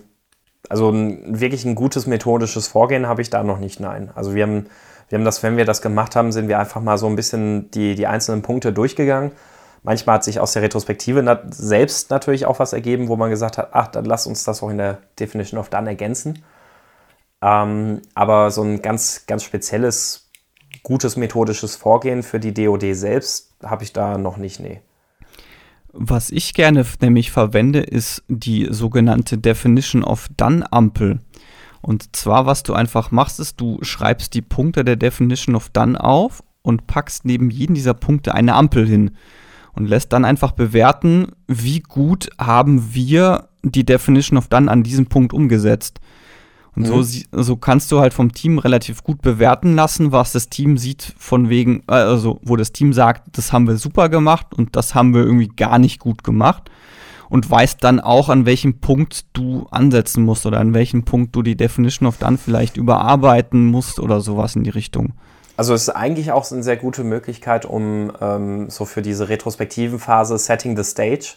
[0.69, 4.11] also ein, wirklich ein gutes methodisches Vorgehen habe ich da noch nicht, nein.
[4.15, 4.67] Also wir haben,
[5.09, 7.71] wir haben das, wenn wir das gemacht haben, sind wir einfach mal so ein bisschen
[7.73, 9.33] die, die einzelnen Punkte durchgegangen.
[9.83, 13.57] Manchmal hat sich aus der Retrospektive nat selbst natürlich auch was ergeben, wo man gesagt
[13.57, 16.43] hat, ach, dann lass uns das auch in der Definition of Done ergänzen.
[17.43, 20.29] Ähm, aber so ein ganz, ganz spezielles,
[20.83, 24.81] gutes methodisches Vorgehen für die DOD selbst habe ich da noch nicht, nee.
[25.93, 31.19] Was ich gerne nämlich verwende, ist die sogenannte Definition of Done Ampel.
[31.83, 36.03] Und zwar, was du einfach machst, ist, du schreibst die Punkte der Definition of Done
[36.03, 39.17] auf und packst neben jeden dieser Punkte eine Ampel hin
[39.73, 45.07] und lässt dann einfach bewerten, wie gut haben wir die Definition of Done an diesem
[45.07, 46.01] Punkt umgesetzt.
[46.77, 47.03] Und mhm.
[47.03, 51.15] so, so kannst du halt vom Team relativ gut bewerten lassen, was das Team sieht,
[51.19, 54.95] von wegen, äh, also wo das Team sagt, das haben wir super gemacht und das
[54.95, 56.71] haben wir irgendwie gar nicht gut gemacht.
[57.29, 61.43] Und weißt dann auch, an welchem Punkt du ansetzen musst oder an welchem Punkt du
[61.43, 65.13] die Definition of Done vielleicht überarbeiten musst oder sowas in die Richtung.
[65.61, 69.99] Also es ist eigentlich auch eine sehr gute Möglichkeit, um ähm, so für diese retrospektiven
[69.99, 71.35] Phase Setting the Stage,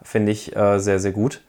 [0.00, 1.42] finde ich äh, sehr, sehr gut.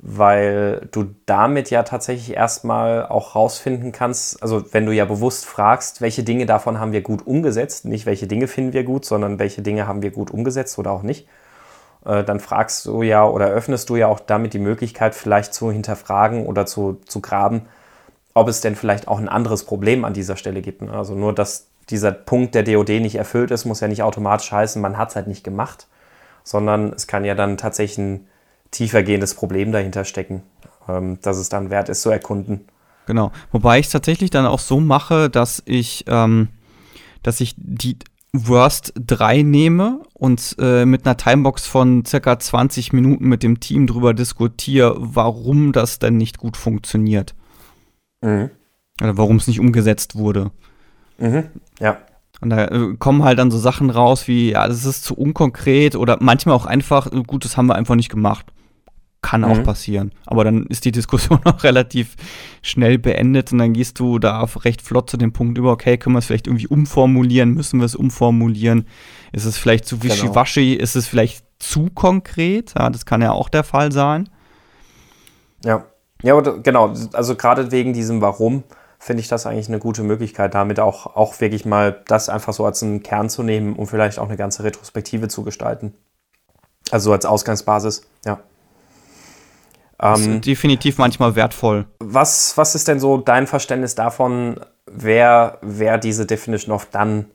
[0.00, 6.00] Weil du damit ja tatsächlich erstmal auch rausfinden kannst, also wenn du ja bewusst fragst,
[6.00, 9.62] welche Dinge davon haben wir gut umgesetzt, nicht welche Dinge finden wir gut, sondern welche
[9.62, 11.28] Dinge haben wir gut umgesetzt oder auch nicht,
[12.04, 15.70] äh, dann fragst du ja oder öffnest du ja auch damit die Möglichkeit, vielleicht zu
[15.70, 17.68] hinterfragen oder zu, zu graben,
[18.34, 20.82] ob es denn vielleicht auch ein anderes Problem an dieser Stelle gibt.
[20.82, 20.92] Ne?
[20.92, 24.82] Also nur, dass dieser Punkt der DOD nicht erfüllt ist, muss ja nicht automatisch heißen,
[24.82, 25.86] man hat es halt nicht gemacht,
[26.42, 28.26] sondern es kann ja dann tatsächlich ein
[28.70, 30.42] tiefergehendes Problem dahinter stecken,
[30.88, 32.66] ähm, dass es dann wert ist zu erkunden.
[33.06, 33.32] Genau.
[33.52, 36.48] Wobei ich es tatsächlich dann auch so mache, dass ich, ähm,
[37.22, 37.98] dass ich die
[38.32, 43.86] Worst 3 nehme und äh, mit einer Timebox von circa 20 Minuten mit dem Team
[43.86, 47.34] drüber diskutiere, warum das denn nicht gut funktioniert.
[48.24, 48.50] Mhm.
[49.02, 50.50] Oder warum es nicht umgesetzt wurde.
[51.18, 51.44] Mhm.
[51.78, 51.98] Ja.
[52.40, 55.96] Und da äh, kommen halt dann so Sachen raus wie, ja, das ist zu unkonkret
[55.96, 58.46] oder manchmal auch einfach, gut, das haben wir einfach nicht gemacht.
[59.20, 59.46] Kann mhm.
[59.46, 60.12] auch passieren.
[60.26, 62.16] Aber dann ist die Diskussion auch relativ
[62.62, 66.14] schnell beendet und dann gehst du da recht flott zu dem Punkt über, okay, können
[66.14, 67.54] wir es vielleicht irgendwie umformulieren?
[67.54, 68.86] Müssen wir es umformulieren?
[69.32, 70.14] Ist es vielleicht zu genau.
[70.14, 70.72] wischiwaschi?
[70.72, 70.82] Genau.
[70.82, 72.74] Ist es vielleicht zu konkret?
[72.78, 74.28] Ja, das kann ja auch der Fall sein.
[75.64, 75.86] Ja,
[76.24, 76.94] ja, genau.
[77.12, 78.64] Also gerade wegen diesem Warum
[78.98, 82.64] finde ich das eigentlich eine gute Möglichkeit, damit auch, auch wirklich mal das einfach so
[82.64, 85.92] als einen Kern zu nehmen und vielleicht auch eine ganze Retrospektive zu gestalten.
[86.90, 88.40] Also als Ausgangsbasis, ja.
[90.00, 91.84] Ähm, definitiv manchmal wertvoll.
[91.98, 97.26] Was, was ist denn so dein Verständnis davon, wer, wer diese Definition of Done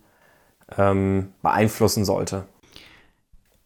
[0.79, 2.45] ähm, beeinflussen sollte?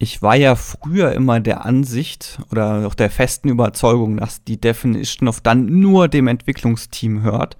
[0.03, 5.29] Ich war ja früher immer der Ansicht oder auch der festen Überzeugung, dass die Definition
[5.29, 7.55] of Done nur dem Entwicklungsteam hört.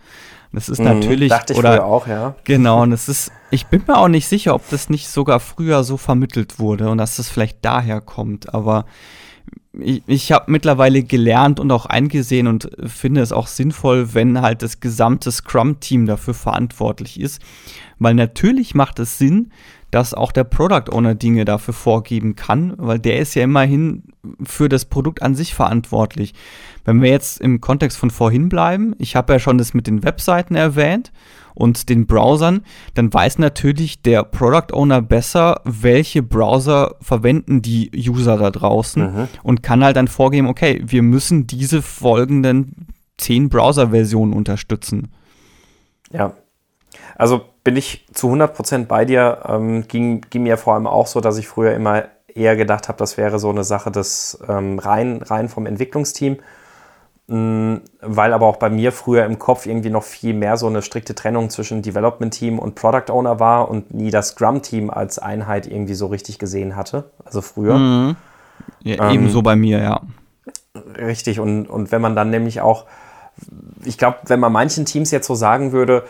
[0.51, 2.35] Das ist mhm, natürlich dachte ich oder auch, ja.
[2.43, 5.83] Genau, und es ist ich bin mir auch nicht sicher, ob das nicht sogar früher
[5.85, 8.85] so vermittelt wurde und dass das vielleicht daher kommt, aber
[9.79, 14.61] ich, ich habe mittlerweile gelernt und auch eingesehen und finde es auch sinnvoll, wenn halt
[14.61, 17.41] das gesamte Scrum-Team dafür verantwortlich ist.
[17.99, 19.51] Weil natürlich macht es Sinn,
[19.93, 24.03] dass auch der Product Owner Dinge dafür vorgeben kann, weil der ist ja immerhin
[24.43, 26.33] für das Produkt an sich verantwortlich.
[26.83, 30.03] Wenn wir jetzt im Kontext von vorhin bleiben, ich habe ja schon das mit den
[30.03, 31.11] Webseiten erwähnt
[31.53, 32.61] und den Browsern,
[32.95, 39.27] dann weiß natürlich der Product Owner besser, welche Browser verwenden die User da draußen mhm.
[39.43, 45.09] und kann halt dann vorgeben, okay, wir müssen diese folgenden zehn Browser-Versionen unterstützen.
[46.11, 46.33] Ja,
[47.15, 49.43] also bin ich zu 100% bei dir.
[49.47, 52.97] Ähm, ging, ging mir vor allem auch so, dass ich früher immer eher gedacht habe,
[52.97, 56.37] das wäre so eine Sache des ähm, rein, rein vom Entwicklungsteam.
[57.27, 60.81] Mm, weil aber auch bei mir früher im Kopf irgendwie noch viel mehr so eine
[60.81, 65.19] strikte Trennung zwischen Development Team und Product Owner war und nie das Scrum Team als
[65.19, 67.11] Einheit irgendwie so richtig gesehen hatte.
[67.23, 67.77] Also früher.
[67.77, 68.15] Mhm.
[68.81, 70.01] Ja, ähm, ebenso bei mir, ja.
[70.97, 71.39] Richtig.
[71.39, 72.85] Und, und wenn man dann nämlich auch,
[73.85, 76.03] ich glaube, wenn man manchen Teams jetzt so sagen würde,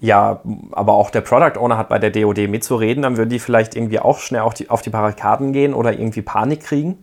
[0.00, 0.40] ja,
[0.72, 3.98] aber auch der Product Owner hat bei der DOD mitzureden, dann würden die vielleicht irgendwie
[3.98, 6.98] auch schnell auf die, auf die Barrikaden gehen oder irgendwie Panik kriegen.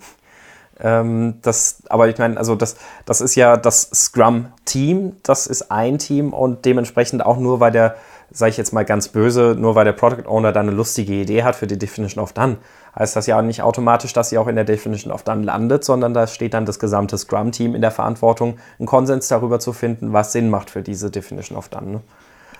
[0.79, 5.97] Ähm, das, aber ich meine, also das, das ist ja das Scrum-Team, das ist ein
[5.99, 7.95] Team und dementsprechend auch nur, weil der,
[8.31, 11.43] sage ich jetzt mal ganz böse, nur weil der Product Owner da eine lustige Idee
[11.43, 12.58] hat für die Definition of Done,
[12.97, 16.13] heißt das ja nicht automatisch, dass sie auch in der Definition of Done landet, sondern
[16.13, 20.34] da steht dann das gesamte Scrum-Team in der Verantwortung, einen Konsens darüber zu finden, was
[20.34, 21.88] Sinn macht für diese Definition of Done.
[21.88, 22.01] Ne?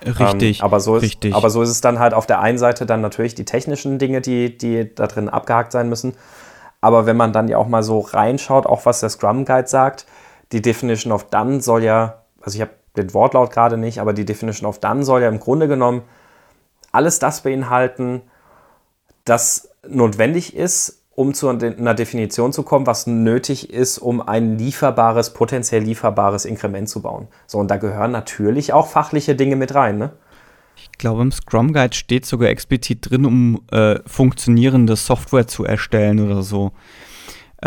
[0.04, 0.58] Richtig.
[0.58, 1.34] Ähm, aber, so ist, richtig.
[1.34, 4.20] aber so ist es dann halt auf der einen Seite dann natürlich die technischen Dinge,
[4.20, 6.14] die, die da drin abgehakt sein müssen.
[6.80, 10.06] Aber wenn man dann ja auch mal so reinschaut, auch was der Scrum Guide sagt,
[10.52, 14.24] die Definition of Done soll ja, also ich habe den Wortlaut gerade nicht, aber die
[14.24, 16.02] Definition of Done soll ja im Grunde genommen
[16.92, 18.22] alles das beinhalten,
[19.24, 25.32] das notwendig ist, um zu einer Definition zu kommen, was nötig ist, um ein lieferbares,
[25.32, 27.28] potenziell lieferbares Inkrement zu bauen.
[27.46, 30.12] So, und da gehören natürlich auch fachliche Dinge mit rein, ne?
[30.76, 36.20] Ich glaube, im Scrum Guide steht sogar explizit drin, um äh, funktionierende Software zu erstellen
[36.20, 36.72] oder so.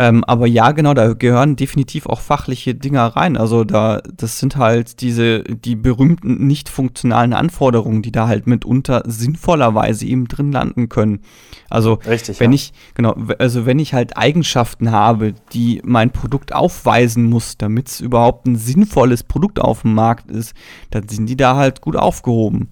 [0.00, 3.36] Ähm, aber ja, genau, da gehören definitiv auch fachliche Dinger rein.
[3.36, 9.02] Also da, das sind halt diese, die berühmten nicht funktionalen Anforderungen, die da halt mitunter
[9.04, 11.20] sinnvollerweise eben drin landen können.
[11.68, 12.54] Also Richtig, wenn ja.
[12.54, 18.00] ich, genau, also wenn ich halt Eigenschaften habe, die mein Produkt aufweisen muss, damit es
[18.00, 20.54] überhaupt ein sinnvolles Produkt auf dem Markt ist,
[20.88, 22.70] dann sind die da halt gut aufgehoben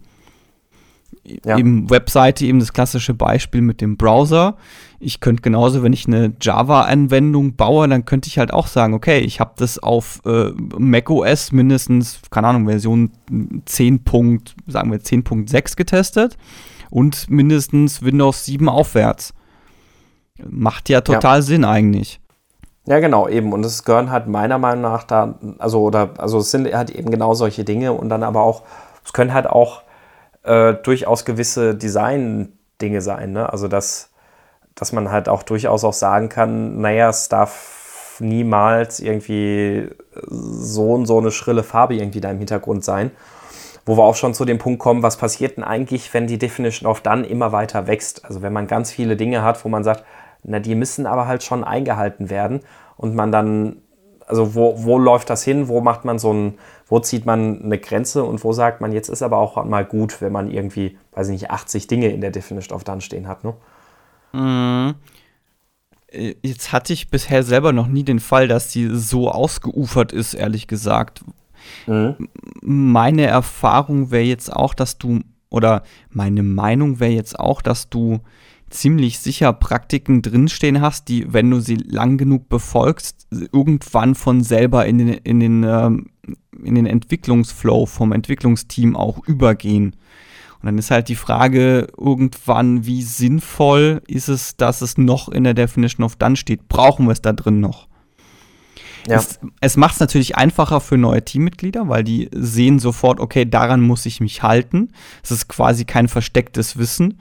[1.44, 1.58] ja.
[1.58, 4.56] eben Webseite, eben das klassische Beispiel mit dem Browser.
[5.00, 9.18] Ich könnte genauso, wenn ich eine Java-Anwendung baue, dann könnte ich halt auch sagen, okay,
[9.18, 13.10] ich habe das auf äh, macOS mindestens, keine Ahnung, Version
[13.64, 14.00] 10.
[14.66, 16.36] sagen wir 10.6 getestet
[16.90, 19.34] und mindestens Windows 7 aufwärts.
[20.48, 21.42] Macht ja total ja.
[21.42, 22.20] Sinn eigentlich.
[22.86, 23.52] Ja, genau, eben.
[23.52, 27.10] Und es gehören halt meiner Meinung nach da, also, oder, also es sind halt eben
[27.10, 28.62] genau solche Dinge und dann aber auch,
[29.04, 29.82] es können halt auch
[30.48, 33.32] äh, durchaus gewisse Design-Dinge sein.
[33.32, 33.52] Ne?
[33.52, 34.10] Also, dass,
[34.74, 39.88] dass man halt auch durchaus auch sagen kann, naja, es darf niemals irgendwie
[40.26, 43.10] so und so eine schrille Farbe irgendwie da im Hintergrund sein.
[43.86, 46.90] Wo wir auch schon zu dem Punkt kommen, was passiert denn eigentlich, wenn die Definition
[46.90, 48.24] of Done immer weiter wächst?
[48.24, 50.04] Also wenn man ganz viele Dinge hat, wo man sagt,
[50.42, 52.60] na, die müssen aber halt schon eingehalten werden
[52.96, 53.82] und man dann
[54.28, 55.68] also wo, wo läuft das hin?
[55.68, 56.58] Wo macht man so ein,
[56.88, 60.20] wo zieht man eine Grenze und wo sagt man, jetzt ist aber auch mal gut,
[60.20, 63.44] wenn man irgendwie, weiß ich nicht, 80 Dinge in der Definition of Done stehen hat,
[63.44, 63.54] ne?
[64.32, 64.94] Mhm.
[66.08, 70.34] Äh, jetzt hatte ich bisher selber noch nie den Fall, dass die so ausgeufert ist,
[70.34, 71.22] ehrlich gesagt.
[71.86, 72.28] Mhm.
[72.62, 75.20] Meine Erfahrung wäre jetzt auch, dass du,
[75.50, 78.20] oder meine Meinung wäre jetzt auch, dass du
[78.70, 84.86] ziemlich sicher Praktiken drinstehen hast, die, wenn du sie lang genug befolgst, irgendwann von selber
[84.86, 86.10] in den, in den, ähm,
[86.62, 89.96] in den Entwicklungsflow vom Entwicklungsteam auch übergehen.
[90.60, 95.44] Und dann ist halt die Frage irgendwann, wie sinnvoll ist es, dass es noch in
[95.44, 96.68] der Definition of Done steht?
[96.68, 97.86] Brauchen wir es da drin noch?
[99.06, 99.16] Ja.
[99.16, 103.80] Es, es macht es natürlich einfacher für neue Teammitglieder, weil die sehen sofort, okay, daran
[103.80, 104.90] muss ich mich halten.
[105.22, 107.20] Es ist quasi kein verstecktes Wissen.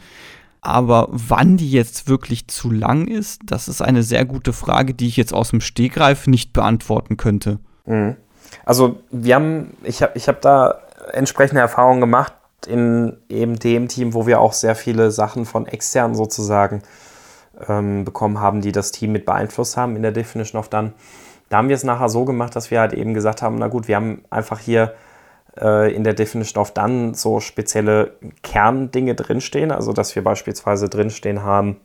[0.61, 5.07] Aber wann die jetzt wirklich zu lang ist, das ist eine sehr gute Frage, die
[5.07, 7.59] ich jetzt aus dem Stegreif nicht beantworten könnte.
[7.85, 8.17] Mhm.
[8.65, 10.79] Also wir haben, ich habe ich hab da
[11.13, 12.33] entsprechende Erfahrungen gemacht
[12.67, 16.81] in eben dem Team, wo wir auch sehr viele Sachen von extern sozusagen
[17.67, 20.93] ähm, bekommen haben, die das Team mit beeinflusst haben in der Definition of Done.
[21.49, 23.87] Da haben wir es nachher so gemacht, dass wir halt eben gesagt haben, na gut,
[23.87, 24.93] wir haben einfach hier
[25.59, 29.71] äh, in der Definition of Done so spezielle Kerndinge drinstehen.
[29.71, 31.77] Also, dass wir beispielsweise drinstehen haben,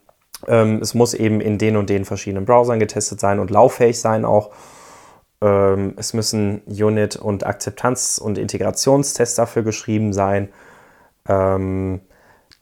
[0.49, 4.25] Ähm, es muss eben in den und den verschiedenen Browsern getestet sein und lauffähig sein
[4.25, 4.51] auch.
[5.43, 10.49] Ähm, es müssen Unit- und Akzeptanz- und Integrationstests dafür geschrieben sein.
[11.29, 12.01] Ähm,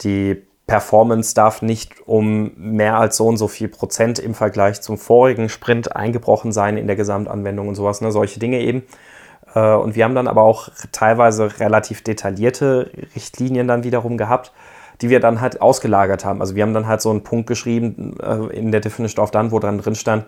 [0.01, 4.97] die Performance darf nicht um mehr als so und so viel Prozent im Vergleich zum
[4.97, 8.13] vorigen Sprint eingebrochen sein in der Gesamtanwendung und sowas, ne?
[8.13, 8.85] solche Dinge eben.
[9.55, 14.53] Äh, und wir haben dann aber auch teilweise relativ detaillierte Richtlinien dann wiederum gehabt,
[15.03, 16.41] die wir dann halt ausgelagert haben.
[16.41, 19.51] Also wir haben dann halt so einen Punkt geschrieben äh, in der Definition of Done,
[19.51, 20.25] wo dann drin stand,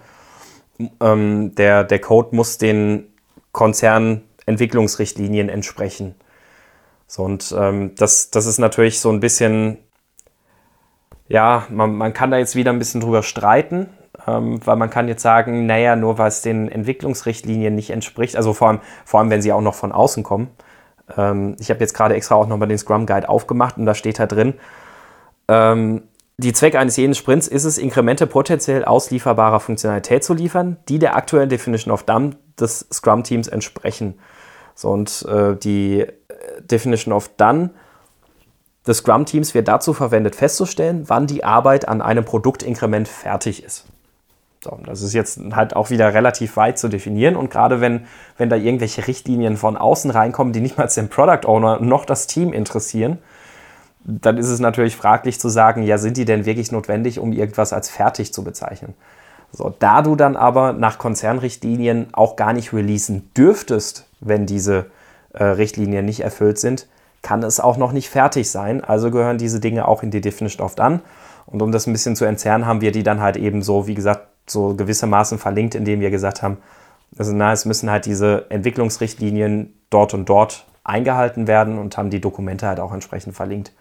[1.00, 3.12] ähm, der, der Code muss den
[3.52, 6.14] Konzernentwicklungsrichtlinien entsprechen.
[7.06, 9.78] So, und ähm, das, das ist natürlich so ein bisschen,
[11.28, 13.90] ja, man, man kann da jetzt wieder ein bisschen drüber streiten,
[14.26, 18.54] ähm, weil man kann jetzt sagen, naja, nur weil es den Entwicklungsrichtlinien nicht entspricht, also
[18.54, 20.48] vor allem, vor allem wenn sie auch noch von außen kommen,
[21.16, 24.18] ähm, ich habe jetzt gerade extra auch nochmal den Scrum Guide aufgemacht und da steht
[24.18, 24.54] da drin,
[25.48, 26.04] ähm,
[26.38, 31.14] die Zweck eines jeden Sprints ist es, Inkremente potenziell auslieferbarer Funktionalität zu liefern, die der
[31.14, 34.18] aktuellen Definition of Done des Scrum-Teams entsprechen.
[34.74, 36.08] So, und äh, die äh,
[36.62, 37.70] Definition of Done
[38.86, 43.84] des Scrum-Teams wird dazu verwendet, festzustellen, wann die Arbeit an einem Produktinkrement fertig ist.
[44.62, 48.06] So, das ist jetzt halt auch wieder relativ weit zu definieren und gerade wenn,
[48.38, 52.28] wenn da irgendwelche Richtlinien von außen reinkommen, die nicht mal den Product Owner noch das
[52.28, 53.18] Team interessieren,
[54.04, 57.72] dann ist es natürlich fraglich zu sagen, ja, sind die denn wirklich notwendig, um irgendwas
[57.72, 58.94] als fertig zu bezeichnen?
[59.52, 64.86] So, da du dann aber nach Konzernrichtlinien auch gar nicht releasen dürftest, wenn diese
[65.34, 66.88] äh, Richtlinien nicht erfüllt sind,
[67.20, 68.82] kann es auch noch nicht fertig sein.
[68.82, 71.00] Also gehören diese Dinge auch in die Definition oft an.
[71.46, 73.94] Und um das ein bisschen zu entzerren, haben wir die dann halt eben so, wie
[73.94, 76.56] gesagt, so gewissermaßen verlinkt, indem wir gesagt haben,
[77.18, 82.20] also na, es müssen halt diese Entwicklungsrichtlinien dort und dort eingehalten werden und haben die
[82.20, 83.72] Dokumente halt auch entsprechend verlinkt.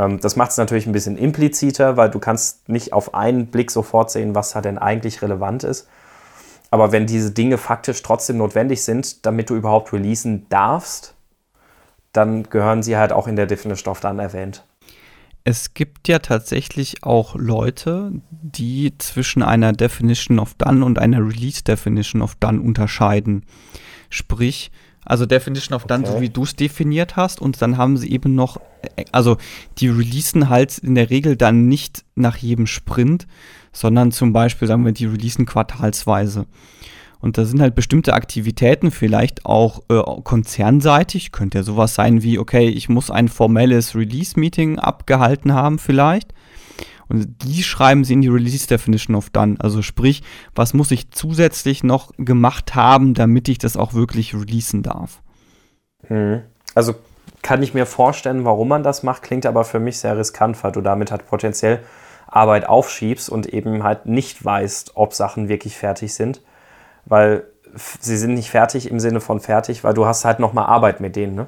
[0.00, 3.70] Ähm, das macht es natürlich ein bisschen impliziter, weil du kannst nicht auf einen Blick
[3.70, 5.86] sofort sehen, was da denn eigentlich relevant ist.
[6.70, 11.14] Aber wenn diese Dinge faktisch trotzdem notwendig sind, damit du überhaupt releasen darfst,
[12.12, 14.64] dann gehören sie halt auch in der Definition of Done erwähnt.
[15.42, 21.64] Es gibt ja tatsächlich auch Leute, die zwischen einer Definition of Done und einer Release
[21.64, 23.44] Definition of Done unterscheiden.
[24.10, 24.70] Sprich,
[25.04, 26.12] also Definition of Done, okay.
[26.12, 28.60] so wie du es definiert hast, und dann haben sie eben noch,
[29.12, 29.36] also
[29.78, 33.26] die releasen halt in der Regel dann nicht nach jedem Sprint,
[33.72, 36.46] sondern zum Beispiel, sagen wir, die releasen quartalsweise.
[37.20, 42.38] Und da sind halt bestimmte Aktivitäten, vielleicht auch äh, konzernseitig, könnte ja sowas sein wie,
[42.38, 46.32] okay, ich muss ein formelles Release-Meeting abgehalten haben vielleicht.
[47.10, 49.56] Und die schreiben sie in die Release Definition of Done.
[49.58, 50.22] Also sprich,
[50.54, 55.20] was muss ich zusätzlich noch gemacht haben, damit ich das auch wirklich releasen darf.
[56.06, 56.42] Hm.
[56.74, 56.94] Also
[57.42, 60.72] kann ich mir vorstellen, warum man das macht, klingt aber für mich sehr riskant, weil
[60.72, 61.80] du damit halt potenziell
[62.26, 66.40] Arbeit aufschiebst und eben halt nicht weißt, ob Sachen wirklich fertig sind
[67.04, 67.44] weil
[67.74, 71.00] sie sind nicht fertig im Sinne von fertig, weil du hast halt noch mal Arbeit
[71.00, 71.46] mit denen, ne?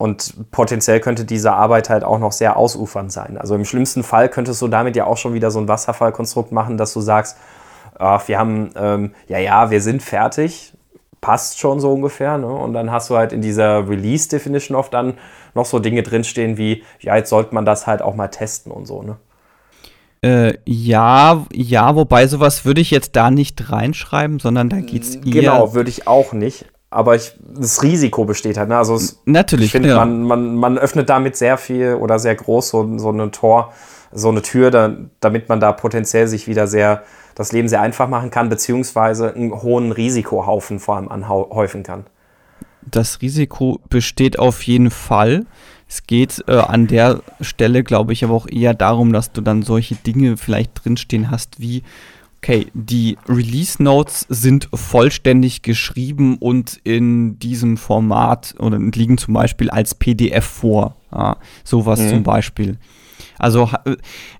[0.00, 3.36] Und potenziell könnte diese Arbeit halt auch noch sehr ausufernd sein.
[3.36, 6.78] Also im schlimmsten Fall könntest du damit ja auch schon wieder so ein Wasserfallkonstrukt machen,
[6.78, 7.36] dass du sagst,
[7.98, 10.72] ach, wir haben, ähm, ja, ja, wir sind fertig,
[11.20, 12.38] passt schon so ungefähr.
[12.38, 12.46] Ne?
[12.46, 15.18] Und dann hast du halt in dieser Release-Definition oft dann
[15.54, 18.86] noch so Dinge drinstehen wie, ja, jetzt sollte man das halt auch mal testen und
[18.86, 19.02] so.
[19.02, 19.18] Ne?
[20.22, 25.16] Äh, ja, ja, wobei sowas würde ich jetzt da nicht reinschreiben, sondern da geht es
[25.16, 25.22] eher.
[25.24, 26.64] Genau, würde ich auch nicht.
[26.90, 28.68] Aber ich, das Risiko besteht halt.
[28.68, 28.76] Ne?
[28.76, 29.66] Also es, Natürlich.
[29.66, 29.96] Ich finde, ja.
[29.96, 33.72] man, man, man öffnet damit sehr viel oder sehr groß so, so eine Tor,
[34.12, 37.04] so eine Tür, da, damit man da potenziell sich wieder sehr
[37.40, 42.04] das Leben sehr einfach machen kann, beziehungsweise einen hohen Risikohaufen vor allem anhäufen kann.
[42.82, 45.46] Das Risiko besteht auf jeden Fall.
[45.88, 49.62] Es geht äh, an der Stelle, glaube ich, aber auch eher darum, dass du dann
[49.62, 51.82] solche Dinge vielleicht drinstehen hast wie,
[52.42, 59.68] okay, die Release Notes sind vollständig geschrieben und in diesem Format oder liegen zum Beispiel
[59.68, 60.96] als PDF vor.
[61.12, 62.08] Ja, sowas mhm.
[62.08, 62.78] zum Beispiel.
[63.38, 63.70] Also,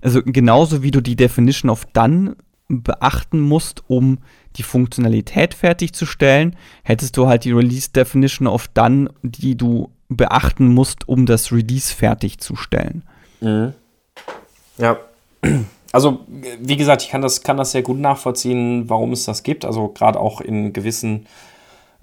[0.01, 2.35] also genauso wie du die Definition of Done
[2.67, 4.19] beachten musst, um
[4.55, 11.07] die Funktionalität fertigzustellen, hättest du halt die Release Definition of Done, die du beachten musst,
[11.07, 13.03] um das Release fertigzustellen.
[13.41, 13.73] Mhm.
[14.77, 14.97] Ja.
[15.91, 16.19] Also,
[16.59, 19.65] wie gesagt, ich kann das, kann das sehr gut nachvollziehen, warum es das gibt.
[19.65, 21.25] Also, gerade auch in gewissen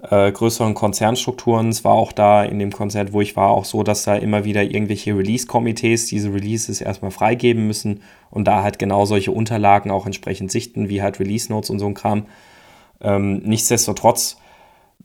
[0.01, 1.69] äh, größeren Konzernstrukturen.
[1.69, 4.45] Es war auch da in dem Konzert, wo ich war, auch so, dass da immer
[4.45, 10.05] wieder irgendwelche Release-Komitees diese Releases erstmal freigeben müssen und da halt genau solche Unterlagen auch
[10.05, 12.27] entsprechend sichten, wie halt Release-Notes und so ein Kram.
[13.01, 14.37] Ähm, nichtsdestotrotz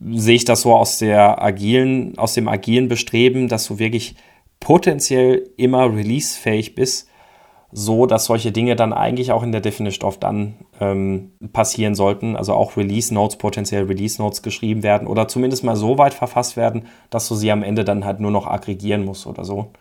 [0.00, 4.14] sehe ich das so aus der agilen, aus dem agilen Bestreben, dass du wirklich
[4.60, 7.08] potenziell immer releasefähig bist,
[7.76, 12.36] so, dass solche Dinge dann eigentlich auch in der Definition of Done ähm, passieren sollten.
[12.36, 16.56] Also auch Release Notes, potenziell Release Notes geschrieben werden oder zumindest mal so weit verfasst
[16.56, 19.72] werden, dass du sie am Ende dann halt nur noch aggregieren musst oder so.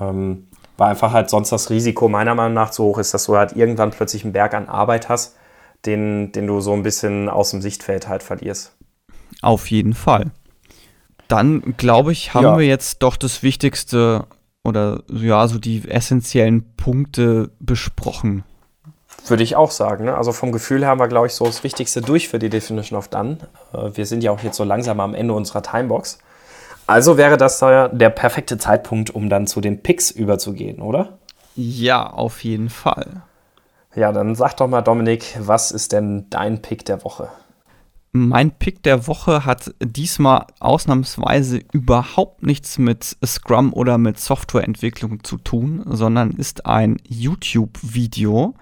[0.00, 3.36] Ähm, weil einfach halt sonst das Risiko meiner Meinung nach so hoch ist, dass du
[3.36, 5.36] halt irgendwann plötzlich einen Berg an Arbeit hast,
[5.84, 8.74] den, den du so ein bisschen aus dem Sichtfeld halt verlierst.
[9.42, 10.30] Auf jeden Fall.
[11.28, 12.58] Dann, glaube ich, haben ja.
[12.58, 14.26] wir jetzt doch das Wichtigste
[14.66, 18.44] oder ja, so die essentiellen Punkte besprochen.
[19.26, 20.04] Würde ich auch sagen.
[20.06, 20.16] Ne?
[20.16, 23.08] Also vom Gefühl haben wir, glaube ich, so das Wichtigste durch für die Definition of
[23.08, 23.38] Done.
[23.72, 26.18] Äh, wir sind ja auch jetzt so langsam am Ende unserer Timebox.
[26.86, 31.18] Also wäre das da der perfekte Zeitpunkt, um dann zu den Picks überzugehen, oder?
[31.56, 33.22] Ja, auf jeden Fall.
[33.94, 37.28] Ja, dann sag doch mal, Dominik, was ist denn dein Pick der Woche?
[38.16, 45.36] Mein Pick der Woche hat diesmal ausnahmsweise überhaupt nichts mit Scrum oder mit Softwareentwicklung zu
[45.36, 48.54] tun, sondern ist ein YouTube-Video.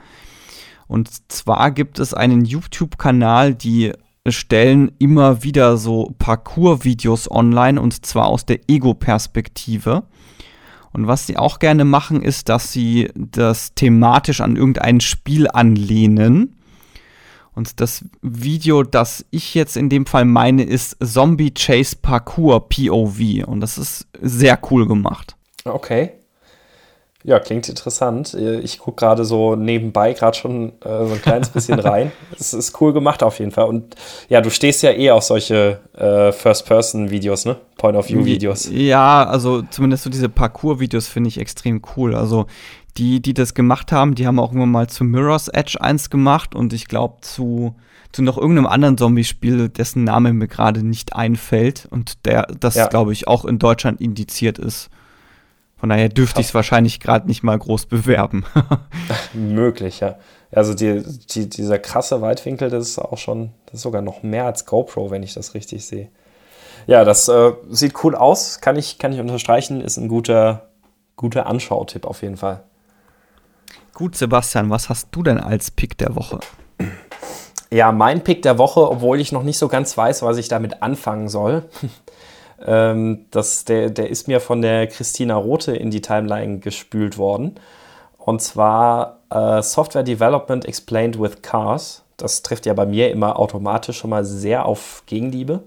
[0.88, 3.92] Und zwar gibt es einen YouTube-Kanal, die
[4.26, 10.05] stellen immer wieder so Parcours-Videos online und zwar aus der Ego-Perspektive.
[10.92, 16.57] Und was sie auch gerne machen, ist, dass sie das thematisch an irgendein Spiel anlehnen.
[17.55, 23.46] Und das Video, das ich jetzt in dem Fall meine, ist Zombie Chase Parkour POV.
[23.46, 25.36] Und das ist sehr cool gemacht.
[25.64, 26.12] Okay.
[27.26, 28.34] Ja, klingt interessant.
[28.34, 32.12] Ich gucke gerade so nebenbei gerade schon äh, so ein kleines bisschen rein.
[32.38, 33.64] Es ist cool gemacht auf jeden Fall.
[33.64, 33.94] Und
[34.28, 37.57] ja, du stehst ja eh auf solche äh, First-Person-Videos, ne?
[37.78, 38.68] Point-of-View-Videos.
[38.70, 42.14] Ja, also zumindest so diese Parcours-Videos finde ich extrem cool.
[42.14, 42.44] Also
[42.97, 46.55] die, die das gemacht haben, die haben auch immer mal zu Mirror's Edge eins gemacht
[46.55, 47.74] und ich glaube zu,
[48.12, 52.86] zu noch irgendeinem anderen Zombie-Spiel, dessen Name mir gerade nicht einfällt und der, das ja.
[52.86, 54.90] glaube ich auch in Deutschland indiziert ist.
[55.76, 58.45] Von daher dürfte ich es wahrscheinlich gerade nicht mal groß bewerben.
[59.34, 60.16] Möglich, ja.
[60.53, 64.47] Also die, die, dieser krasse Weitwinkel, das ist auch schon, das ist sogar noch mehr
[64.47, 66.09] als GoPro, wenn ich das richtig sehe.
[66.86, 70.68] Ja, das äh, sieht cool aus, kann ich, kann ich unterstreichen, ist ein guter,
[71.16, 72.62] guter Anschautipp auf jeden Fall.
[73.95, 76.40] Gut, Sebastian, was hast du denn als Pick der Woche?
[77.70, 80.82] Ja, mein Pick der Woche, obwohl ich noch nicht so ganz weiß, was ich damit
[80.82, 81.64] anfangen soll.
[82.66, 87.55] ähm, das, der, der ist mir von der Christina Rote in die Timeline gespült worden.
[88.18, 92.03] Und zwar äh, Software Development Explained with Cars.
[92.17, 95.65] Das trifft ja bei mir immer automatisch schon mal sehr auf Gegenliebe.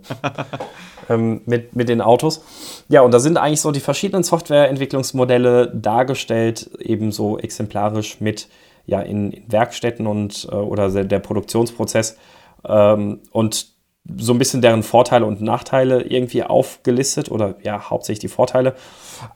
[1.10, 2.44] ähm, mit, mit den Autos.
[2.90, 8.48] Ja, und da sind eigentlich so die verschiedenen Softwareentwicklungsmodelle dargestellt, ebenso exemplarisch mit
[8.86, 12.18] ja, in, in Werkstätten und äh, oder der Produktionsprozess
[12.66, 13.68] ähm, und
[14.18, 18.76] so ein bisschen deren Vorteile und Nachteile irgendwie aufgelistet oder ja, hauptsächlich die Vorteile.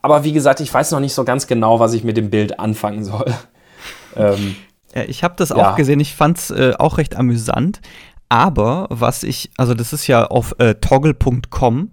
[0.02, 2.60] Aber wie gesagt, ich weiß noch nicht so ganz genau, was ich mit dem Bild
[2.60, 3.34] anfangen soll.
[4.16, 4.56] ähm,
[4.94, 5.56] ich habe das ja.
[5.56, 7.82] auch gesehen, ich fand es äh, auch recht amüsant.
[8.30, 11.92] Aber was ich, also das ist ja auf äh, toggle.com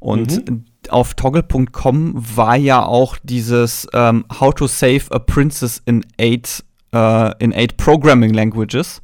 [0.00, 0.64] und mhm.
[0.88, 7.38] auf toggle.com war ja auch dieses ähm, How to Save a Princess in Eight, äh,
[7.38, 9.00] in eight Programming Languages,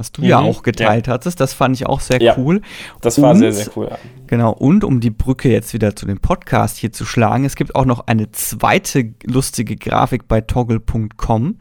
[0.00, 0.28] was du mhm.
[0.28, 1.12] ja auch geteilt ja.
[1.12, 1.40] hattest.
[1.40, 2.62] Das fand ich auch sehr ja, cool.
[3.02, 3.88] Das war und, sehr, sehr cool.
[3.90, 3.98] Ja.
[4.28, 7.74] Genau, und um die Brücke jetzt wieder zu dem Podcast hier zu schlagen, es gibt
[7.74, 11.58] auch noch eine zweite lustige Grafik bei toggle.com,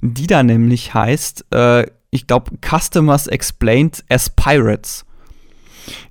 [0.00, 5.04] die da nämlich heißt, äh, ich glaube, Customers Explained as Pirates.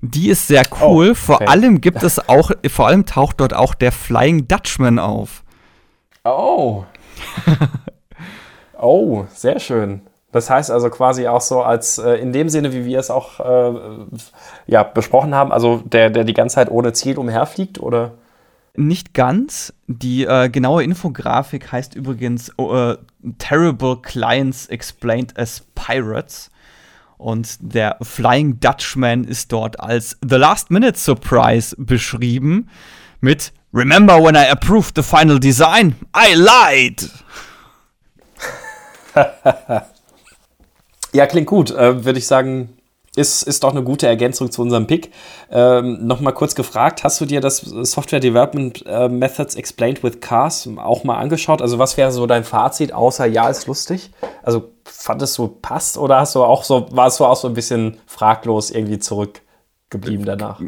[0.02, 1.08] Die ist sehr cool.
[1.08, 1.16] Oh, okay.
[1.16, 5.44] Vor allem gibt es auch, vor allem taucht dort auch der Flying Dutchman auf.
[6.26, 6.84] Oh.
[8.78, 10.02] oh, sehr schön.
[10.32, 13.40] Das heißt also quasi auch so als äh, in dem Sinne, wie wir es auch
[13.40, 13.80] äh,
[14.68, 18.14] ja, besprochen haben, also der, der die ganze Zeit ohne Ziel umherfliegt, oder?
[18.76, 19.74] Nicht ganz.
[19.88, 22.94] Die äh, genaue Infografik heißt übrigens uh,
[23.38, 26.50] Terrible Clients Explained as Pirates.
[27.18, 32.70] Und der Flying Dutchman ist dort als The Last Minute Surprise beschrieben
[33.20, 35.96] mit Remember when I approved the final design?
[36.16, 37.10] I lied!
[41.14, 41.72] ja, klingt gut.
[41.72, 42.78] Äh, Würde ich sagen,
[43.16, 45.12] ist, ist doch eine gute Ergänzung zu unserem Pick.
[45.50, 50.70] Ähm, Nochmal kurz gefragt, hast du dir das Software Development äh, Methods Explained with Cars
[50.78, 51.62] auch mal angeschaut?
[51.62, 54.12] Also was wäre so dein Fazit, außer ja, ist lustig?
[54.44, 57.98] Also fandest du passt oder hast du auch so, warst du auch so ein bisschen
[58.06, 60.62] fraglos irgendwie zurückgeblieben danach?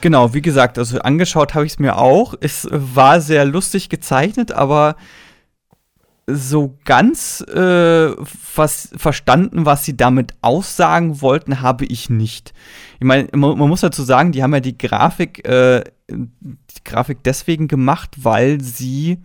[0.00, 2.34] Genau, wie gesagt, also angeschaut habe ich es mir auch.
[2.40, 4.96] Es war sehr lustig gezeichnet, aber
[6.26, 8.10] so ganz äh,
[8.54, 12.52] was verstanden, was sie damit aussagen wollten, habe ich nicht.
[12.98, 17.18] Ich meine, man, man, muss dazu sagen, die haben ja die Grafik, äh, die Grafik
[17.24, 19.18] deswegen gemacht, weil sie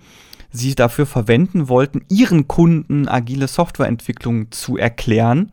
[0.52, 5.52] sie dafür verwenden wollten, ihren Kunden agile Softwareentwicklung zu erklären.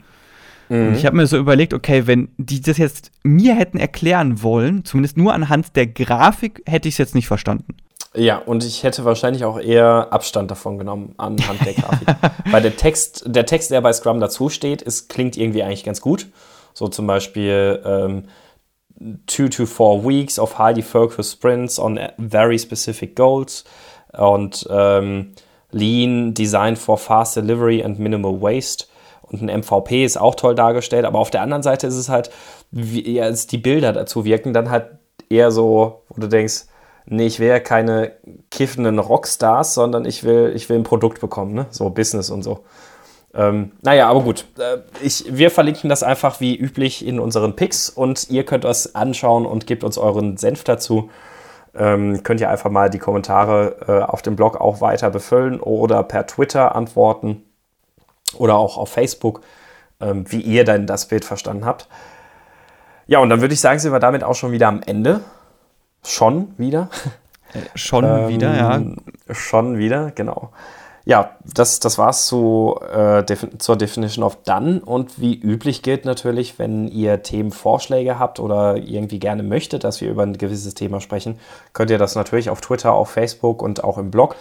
[0.69, 4.85] Und ich habe mir so überlegt, okay, wenn die das jetzt mir hätten erklären wollen,
[4.85, 7.77] zumindest nur anhand der Grafik, hätte ich es jetzt nicht verstanden.
[8.15, 12.09] Ja, und ich hätte wahrscheinlich auch eher Abstand davon genommen anhand der Grafik.
[12.51, 16.01] Weil der Text, der Text, der bei Scrum dazu steht, ist, klingt irgendwie eigentlich ganz
[16.01, 16.27] gut.
[16.73, 18.25] So zum Beispiel ähm,
[19.27, 23.65] two to four weeks of highly focused sprints on very specific goals
[24.17, 25.35] und ähm,
[25.71, 28.87] Lean, Design for fast delivery and minimal waste
[29.23, 32.31] und ein MVP ist auch toll dargestellt, aber auf der anderen Seite ist es halt,
[32.71, 34.87] wie ja, die Bilder dazu wirken dann halt
[35.29, 36.65] eher so, wo du denkst,
[37.09, 38.13] nee, ich will ja keine
[38.51, 41.67] kiffenden Rockstars, sondern ich will, ich will ein Produkt bekommen, ne?
[41.71, 42.65] so Business und so.
[43.35, 44.47] Ähm, naja, aber gut.
[44.59, 48.95] Äh, ich, wir verlinken das einfach wie üblich in unseren Picks und ihr könnt das
[48.95, 51.11] anschauen und gebt uns euren Senf dazu.
[51.75, 56.03] Ähm, könnt ihr einfach mal die Kommentare äh, auf dem Blog auch weiter befüllen oder
[56.03, 57.43] per Twitter antworten
[58.37, 59.43] oder auch auf Facebook,
[60.01, 61.89] ähm, wie ihr denn das Bild verstanden habt.
[63.07, 65.21] Ja, und dann würde ich sagen, sind wir damit auch schon wieder am Ende.
[66.03, 66.89] Schon wieder.
[67.55, 68.83] Äh, schon ähm, wieder, ja.
[69.35, 70.51] Schon wieder, genau.
[71.09, 73.25] Ja, das, das war's zu, äh,
[73.57, 74.83] zur Definition of Done.
[74.85, 80.11] Und wie üblich gilt natürlich, wenn ihr Themenvorschläge habt oder irgendwie gerne möchtet, dass wir
[80.11, 81.39] über ein gewisses Thema sprechen,
[81.73, 84.37] könnt ihr das natürlich auf Twitter, auf Facebook und auch im Blog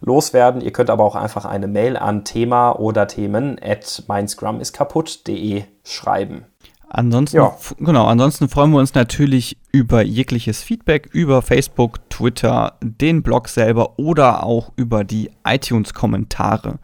[0.00, 0.60] loswerden.
[0.60, 6.46] Ihr könnt aber auch einfach eine Mail an Thema oder Themen at meinscrumiskaputt.de schreiben.
[6.90, 7.54] Ansonsten, ja.
[7.78, 13.98] genau, ansonsten freuen wir uns natürlich über jegliches Feedback über Facebook, Twitter, den Blog selber
[13.98, 16.78] oder auch über die iTunes-Kommentare.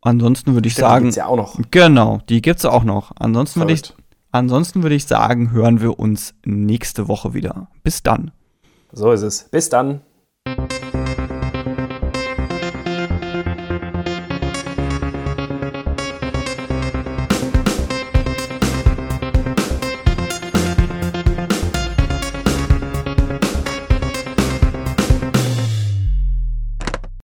[0.00, 1.04] Ansonsten würde ich Stimmt, sagen.
[1.04, 1.60] Die gibt's ja auch noch.
[1.70, 3.12] Genau, die gibt es auch noch.
[3.16, 3.94] Ansonsten würde ich,
[4.32, 7.68] ansonsten würde ich sagen, hören wir uns nächste Woche wieder.
[7.84, 8.32] Bis dann.
[8.92, 9.44] So ist es.
[9.44, 10.00] Bis dann.